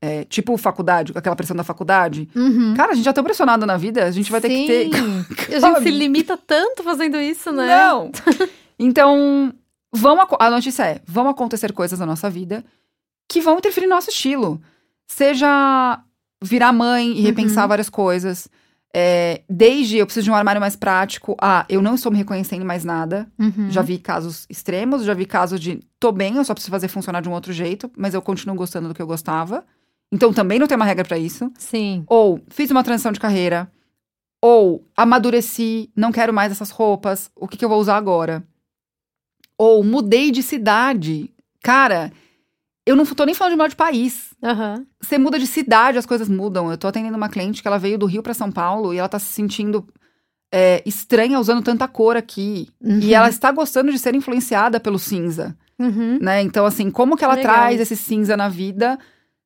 É, 0.00 0.24
tipo 0.24 0.56
faculdade, 0.56 1.12
aquela 1.14 1.34
pressão 1.34 1.56
da 1.56 1.64
faculdade. 1.64 2.28
Uhum. 2.34 2.72
Cara, 2.76 2.92
a 2.92 2.94
gente 2.94 3.04
já 3.04 3.12
tá 3.12 3.22
pressionado 3.22 3.66
na 3.66 3.76
vida, 3.76 4.04
a 4.04 4.10
gente 4.12 4.30
vai 4.30 4.40
ter 4.40 4.48
que 4.48 4.66
ter. 4.66 4.84
Sim. 4.84 5.24
A 5.56 5.60
gente 5.60 5.82
se 5.82 5.90
limita 5.90 6.36
tanto 6.36 6.82
fazendo 6.84 7.16
isso, 7.20 7.50
né? 7.52 7.66
Não! 7.66 8.10
Então, 8.78 9.52
vão 9.92 10.20
aco- 10.20 10.36
a 10.38 10.48
notícia 10.48 10.84
é: 10.84 11.00
vão 11.04 11.28
acontecer 11.28 11.72
coisas 11.72 11.98
na 11.98 12.06
nossa 12.06 12.30
vida 12.30 12.64
que 13.28 13.40
vão 13.40 13.58
interferir 13.58 13.88
no 13.88 13.94
nosso 13.96 14.08
estilo. 14.10 14.60
Seja 15.06 16.00
virar 16.42 16.72
mãe 16.72 17.10
e 17.18 17.20
repensar 17.22 17.62
Uhum. 17.62 17.68
várias 17.68 17.88
coisas. 17.90 18.48
É, 18.94 19.42
desde 19.50 19.98
eu 19.98 20.06
preciso 20.06 20.24
de 20.24 20.30
um 20.30 20.34
armário 20.34 20.60
mais 20.60 20.76
prático, 20.76 21.36
a 21.40 21.66
eu 21.68 21.82
não 21.82 21.94
estou 21.96 22.10
me 22.12 22.18
reconhecendo 22.18 22.64
mais 22.64 22.84
nada. 22.84 23.26
Uhum. 23.38 23.68
Já 23.70 23.82
vi 23.82 23.98
casos 23.98 24.46
extremos, 24.48 25.02
já 25.04 25.12
vi 25.12 25.26
casos 25.26 25.58
de 25.60 25.80
tô 25.98 26.12
bem, 26.12 26.36
eu 26.36 26.44
só 26.44 26.54
preciso 26.54 26.70
fazer 26.70 26.88
funcionar 26.88 27.20
de 27.20 27.28
um 27.28 27.32
outro 27.32 27.52
jeito, 27.52 27.90
mas 27.96 28.14
eu 28.14 28.22
continuo 28.22 28.54
gostando 28.54 28.88
do 28.88 28.94
que 28.94 29.02
eu 29.02 29.06
gostava. 29.06 29.64
Então 30.12 30.32
também 30.32 30.58
não 30.58 30.66
tem 30.66 30.76
uma 30.76 30.84
regra 30.84 31.04
pra 31.04 31.18
isso. 31.18 31.50
Sim. 31.58 32.04
Ou 32.06 32.40
fiz 32.48 32.70
uma 32.70 32.82
transição 32.84 33.12
de 33.12 33.20
carreira. 33.20 33.70
Ou 34.42 34.84
amadureci, 34.96 35.90
não 35.96 36.12
quero 36.12 36.32
mais 36.32 36.52
essas 36.52 36.70
roupas, 36.70 37.30
o 37.34 37.48
que, 37.48 37.56
que 37.56 37.64
eu 37.64 37.68
vou 37.68 37.80
usar 37.80 37.96
agora? 37.96 38.42
Ou 39.58 39.82
mudei 39.82 40.30
de 40.30 40.42
cidade. 40.42 41.30
Cara, 41.62 42.12
eu 42.86 42.94
não 42.94 43.04
tô 43.04 43.24
nem 43.24 43.34
falando 43.34 43.52
de 43.52 43.56
mudar 43.56 43.68
de 43.68 43.76
país. 43.76 44.32
Aham. 44.42 44.86
Você 45.00 45.18
muda 45.18 45.38
de 45.38 45.46
cidade, 45.46 45.98
as 45.98 46.06
coisas 46.06 46.28
mudam. 46.28 46.70
Eu 46.70 46.78
tô 46.78 46.86
atendendo 46.86 47.16
uma 47.16 47.28
cliente 47.28 47.60
que 47.60 47.68
ela 47.68 47.78
veio 47.78 47.98
do 47.98 48.06
Rio 48.06 48.22
pra 48.22 48.32
São 48.34 48.50
Paulo 48.52 48.94
e 48.94 48.98
ela 48.98 49.08
tá 49.08 49.18
se 49.18 49.26
sentindo 49.26 49.86
é, 50.54 50.82
estranha 50.86 51.40
usando 51.40 51.62
tanta 51.62 51.88
cor 51.88 52.16
aqui. 52.16 52.68
Uhum. 52.80 53.00
E 53.00 53.12
ela 53.14 53.28
está 53.28 53.50
gostando 53.50 53.90
de 53.90 53.98
ser 53.98 54.14
influenciada 54.14 54.78
pelo 54.78 54.98
cinza, 54.98 55.56
Uhum. 55.78 56.18
né? 56.20 56.40
Então, 56.42 56.64
assim, 56.64 56.90
como 56.90 57.16
que 57.16 57.24
ela 57.24 57.34
Legal. 57.34 57.52
traz 57.54 57.80
esse 57.80 57.96
cinza 57.96 58.36
na 58.36 58.48
vida 58.48 58.96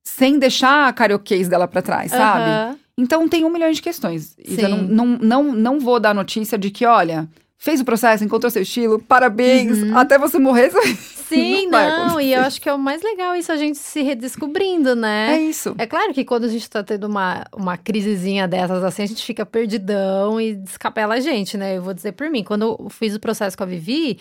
sem 0.04 0.38
deixar 0.38 0.88
a 0.88 0.92
carioquês 0.92 1.48
dela 1.48 1.66
pra 1.68 1.82
trás, 1.82 2.10
sabe? 2.10 2.50
Aham. 2.50 2.78
Então 2.98 3.26
tem 3.28 3.44
um 3.44 3.50
milhão 3.50 3.70
de 3.70 3.80
questões. 3.80 4.36
Isa, 4.38 4.68
não, 4.68 4.82
não, 4.82 5.06
não, 5.18 5.42
não 5.52 5.80
vou 5.80 5.98
dar 5.98 6.14
notícia 6.14 6.58
de 6.58 6.70
que, 6.70 6.84
olha, 6.84 7.26
fez 7.56 7.80
o 7.80 7.84
processo, 7.84 8.22
encontrou 8.22 8.50
seu 8.50 8.62
estilo, 8.62 8.98
parabéns, 8.98 9.78
Uhum. 9.82 9.96
até 9.96 10.18
você 10.18 10.38
morrer. 10.38 10.68
você- 10.70 10.94
Sim, 10.94 11.66
Não 11.72 12.08
não, 12.08 12.20
e 12.20 12.34
eu 12.34 12.42
acho 12.42 12.60
que 12.60 12.68
é 12.68 12.74
o 12.74 12.78
mais 12.78 13.02
legal 13.02 13.34
isso, 13.34 13.50
a 13.50 13.56
gente 13.56 13.78
se 13.78 14.02
redescobrindo, 14.02 14.90
É 14.90 14.94
né? 14.94 15.40
isso. 15.40 15.74
É 15.78 15.86
claro 15.86 16.12
que 16.12 16.22
quando 16.26 16.44
a 16.44 16.48
gente 16.48 16.68
tá 16.68 16.82
tendo 16.84 17.04
uma, 17.06 17.46
uma 17.56 17.78
crisezinha 17.78 18.46
dessas 18.46 18.84
assim, 18.84 19.02
a 19.04 19.06
gente 19.06 19.24
fica 19.24 19.46
perdidão 19.46 20.38
e 20.38 20.54
descapela 20.54 21.14
a 21.14 21.20
gente, 21.20 21.56
né? 21.56 21.78
Eu 21.78 21.82
vou 21.82 21.94
dizer 21.94 22.12
por 22.12 22.28
mim, 22.28 22.44
quando 22.44 22.76
eu 22.78 22.90
fiz 22.90 23.14
o 23.14 23.20
processo 23.20 23.56
com 23.56 23.62
a 23.62 23.66
Vivi, 23.66 24.18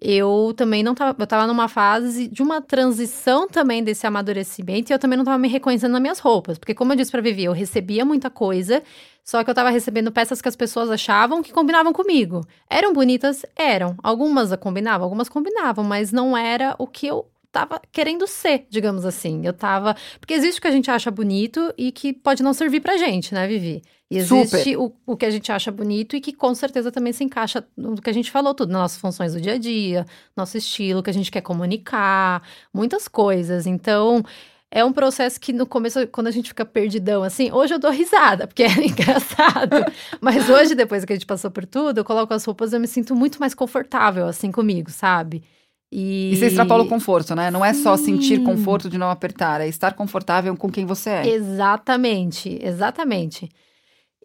eu 0.00 0.54
também 0.56 0.82
não 0.82 0.94
tava, 0.94 1.16
eu 1.18 1.26
tava 1.26 1.46
numa 1.46 1.68
fase 1.68 2.28
de 2.28 2.42
uma 2.42 2.60
transição 2.60 3.48
também 3.48 3.82
desse 3.82 4.06
amadurecimento 4.06 4.92
e 4.92 4.94
eu 4.94 4.98
também 4.98 5.16
não 5.16 5.24
tava 5.24 5.38
me 5.38 5.48
reconhecendo 5.48 5.92
nas 5.92 6.00
minhas 6.00 6.18
roupas, 6.20 6.56
porque 6.56 6.74
como 6.74 6.92
eu 6.92 6.96
disse 6.96 7.10
pra 7.10 7.20
Vivi, 7.20 7.44
eu 7.44 7.52
recebia 7.52 8.04
muita 8.04 8.30
coisa, 8.30 8.82
só 9.24 9.42
que 9.42 9.50
eu 9.50 9.54
tava 9.54 9.70
recebendo 9.70 10.12
peças 10.12 10.40
que 10.40 10.48
as 10.48 10.56
pessoas 10.56 10.90
achavam 10.90 11.42
que 11.42 11.52
combinavam 11.52 11.92
comigo. 11.92 12.46
Eram 12.70 12.92
bonitas? 12.92 13.44
Eram. 13.56 13.96
Algumas 14.02 14.54
combinavam, 14.56 15.04
algumas 15.04 15.28
combinavam, 15.28 15.84
mas 15.84 16.12
não 16.12 16.36
era 16.36 16.74
o 16.78 16.86
que 16.86 17.06
eu 17.06 17.26
tava 17.50 17.80
querendo 17.90 18.26
ser, 18.26 18.66
digamos 18.68 19.04
assim. 19.04 19.44
Eu 19.44 19.52
tava. 19.52 19.96
Porque 20.20 20.34
existe 20.34 20.58
o 20.58 20.62
que 20.62 20.68
a 20.68 20.72
gente 20.72 20.90
acha 20.90 21.10
bonito 21.10 21.72
e 21.76 21.90
que 21.92 22.12
pode 22.12 22.42
não 22.42 22.52
servir 22.52 22.80
pra 22.80 22.96
gente, 22.96 23.34
né, 23.34 23.46
Vivi? 23.46 23.82
E 24.10 24.16
existe 24.16 24.74
o, 24.76 24.92
o 25.06 25.16
que 25.16 25.26
a 25.26 25.30
gente 25.30 25.52
acha 25.52 25.70
bonito 25.70 26.16
e 26.16 26.20
que 26.20 26.32
com 26.32 26.54
certeza 26.54 26.90
também 26.90 27.12
se 27.12 27.22
encaixa 27.22 27.66
no 27.76 28.00
que 28.00 28.08
a 28.08 28.12
gente 28.12 28.30
falou 28.30 28.54
tudo, 28.54 28.72
nas 28.72 28.80
nossas 28.80 29.00
funções 29.00 29.34
do 29.34 29.40
dia 29.40 29.54
a 29.54 29.58
dia, 29.58 30.06
nosso 30.34 30.56
estilo, 30.56 31.02
que 31.02 31.10
a 31.10 31.12
gente 31.12 31.30
quer 31.30 31.42
comunicar, 31.42 32.42
muitas 32.72 33.08
coisas. 33.08 33.66
Então. 33.66 34.22
É 34.70 34.84
um 34.84 34.92
processo 34.92 35.40
que 35.40 35.50
no 35.50 35.64
começo, 35.64 36.06
quando 36.08 36.26
a 36.26 36.30
gente 36.30 36.48
fica 36.48 36.62
perdidão, 36.62 37.22
assim, 37.22 37.50
hoje 37.50 37.72
eu 37.72 37.78
dou 37.78 37.90
risada, 37.90 38.46
porque 38.46 38.64
é 38.68 38.86
engraçado. 38.86 39.76
Mas 40.20 40.50
hoje, 40.50 40.74
depois 40.74 41.06
que 41.06 41.12
a 41.14 41.16
gente 41.16 41.24
passou 41.24 41.50
por 41.50 41.64
tudo, 41.64 41.96
eu 41.96 42.04
coloco 42.04 42.34
as 42.34 42.44
roupas, 42.44 42.74
eu 42.74 42.78
me 42.78 42.86
sinto 42.86 43.16
muito 43.16 43.40
mais 43.40 43.54
confortável, 43.54 44.26
assim, 44.26 44.52
comigo, 44.52 44.90
sabe? 44.90 45.42
E, 45.90 46.32
E 46.32 46.36
você 46.36 46.46
extrapola 46.46 46.84
o 46.84 46.88
conforto, 46.88 47.34
né? 47.34 47.50
Não 47.50 47.64
é 47.64 47.72
só 47.72 47.96
sentir 47.96 48.36
Sim. 48.36 48.44
conforto 48.44 48.90
de 48.90 48.98
não 48.98 49.10
apertar, 49.10 49.60
é 49.60 49.68
estar 49.68 49.94
confortável 49.94 50.54
com 50.56 50.70
quem 50.70 50.84
você 50.84 51.10
é. 51.10 51.28
Exatamente, 51.28 52.58
exatamente. 52.62 53.48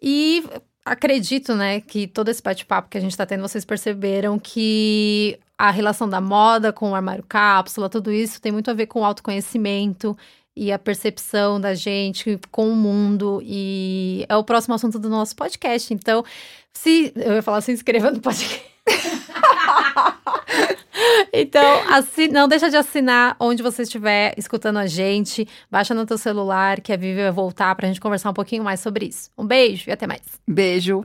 E 0.02 0.44
acredito, 0.84 1.54
né, 1.54 1.80
que 1.80 2.06
todo 2.06 2.28
esse 2.28 2.42
bate-papo 2.42 2.90
que 2.90 2.98
a 2.98 3.00
gente 3.00 3.16
tá 3.16 3.24
tendo, 3.24 3.40
vocês 3.40 3.64
perceberam 3.64 4.38
que 4.38 5.38
a 5.56 5.70
relação 5.70 6.08
da 6.08 6.20
moda 6.20 6.72
com 6.72 6.90
o 6.90 6.94
armário 6.94 7.24
cápsula, 7.26 7.88
tudo 7.88 8.12
isso 8.12 8.40
tem 8.40 8.52
muito 8.52 8.70
a 8.70 8.74
ver 8.74 8.86
com 8.86 9.00
o 9.00 9.04
autoconhecimento 9.04 10.16
e 10.56 10.70
a 10.70 10.78
percepção 10.78 11.60
da 11.60 11.74
gente 11.74 12.38
com 12.50 12.68
o 12.68 12.76
mundo. 12.76 13.40
E 13.42 14.24
é 14.28 14.36
o 14.36 14.44
próximo 14.44 14.74
assunto 14.74 14.98
do 14.98 15.08
nosso 15.08 15.34
podcast. 15.34 15.92
Então, 15.92 16.24
se. 16.72 17.12
Eu 17.16 17.34
ia 17.34 17.42
falar, 17.42 17.60
se 17.60 17.72
inscreva 17.72 18.10
no 18.10 18.20
podcast. 18.20 18.62
Então, 21.32 21.82
assi- 21.92 22.28
não 22.28 22.46
deixa 22.46 22.70
de 22.70 22.76
assinar 22.76 23.36
onde 23.40 23.62
você 23.62 23.82
estiver 23.82 24.34
escutando 24.36 24.78
a 24.78 24.86
gente. 24.86 25.46
Baixa 25.70 25.94
no 25.94 26.06
teu 26.06 26.16
celular, 26.18 26.80
que 26.80 26.92
a 26.92 26.96
Vivi 26.96 27.20
vai 27.22 27.30
voltar 27.30 27.74
pra 27.74 27.88
gente 27.88 28.00
conversar 28.00 28.30
um 28.30 28.34
pouquinho 28.34 28.62
mais 28.62 28.80
sobre 28.80 29.06
isso. 29.06 29.30
Um 29.36 29.46
beijo 29.46 29.88
e 29.88 29.92
até 29.92 30.06
mais. 30.06 30.22
Beijo. 30.46 31.04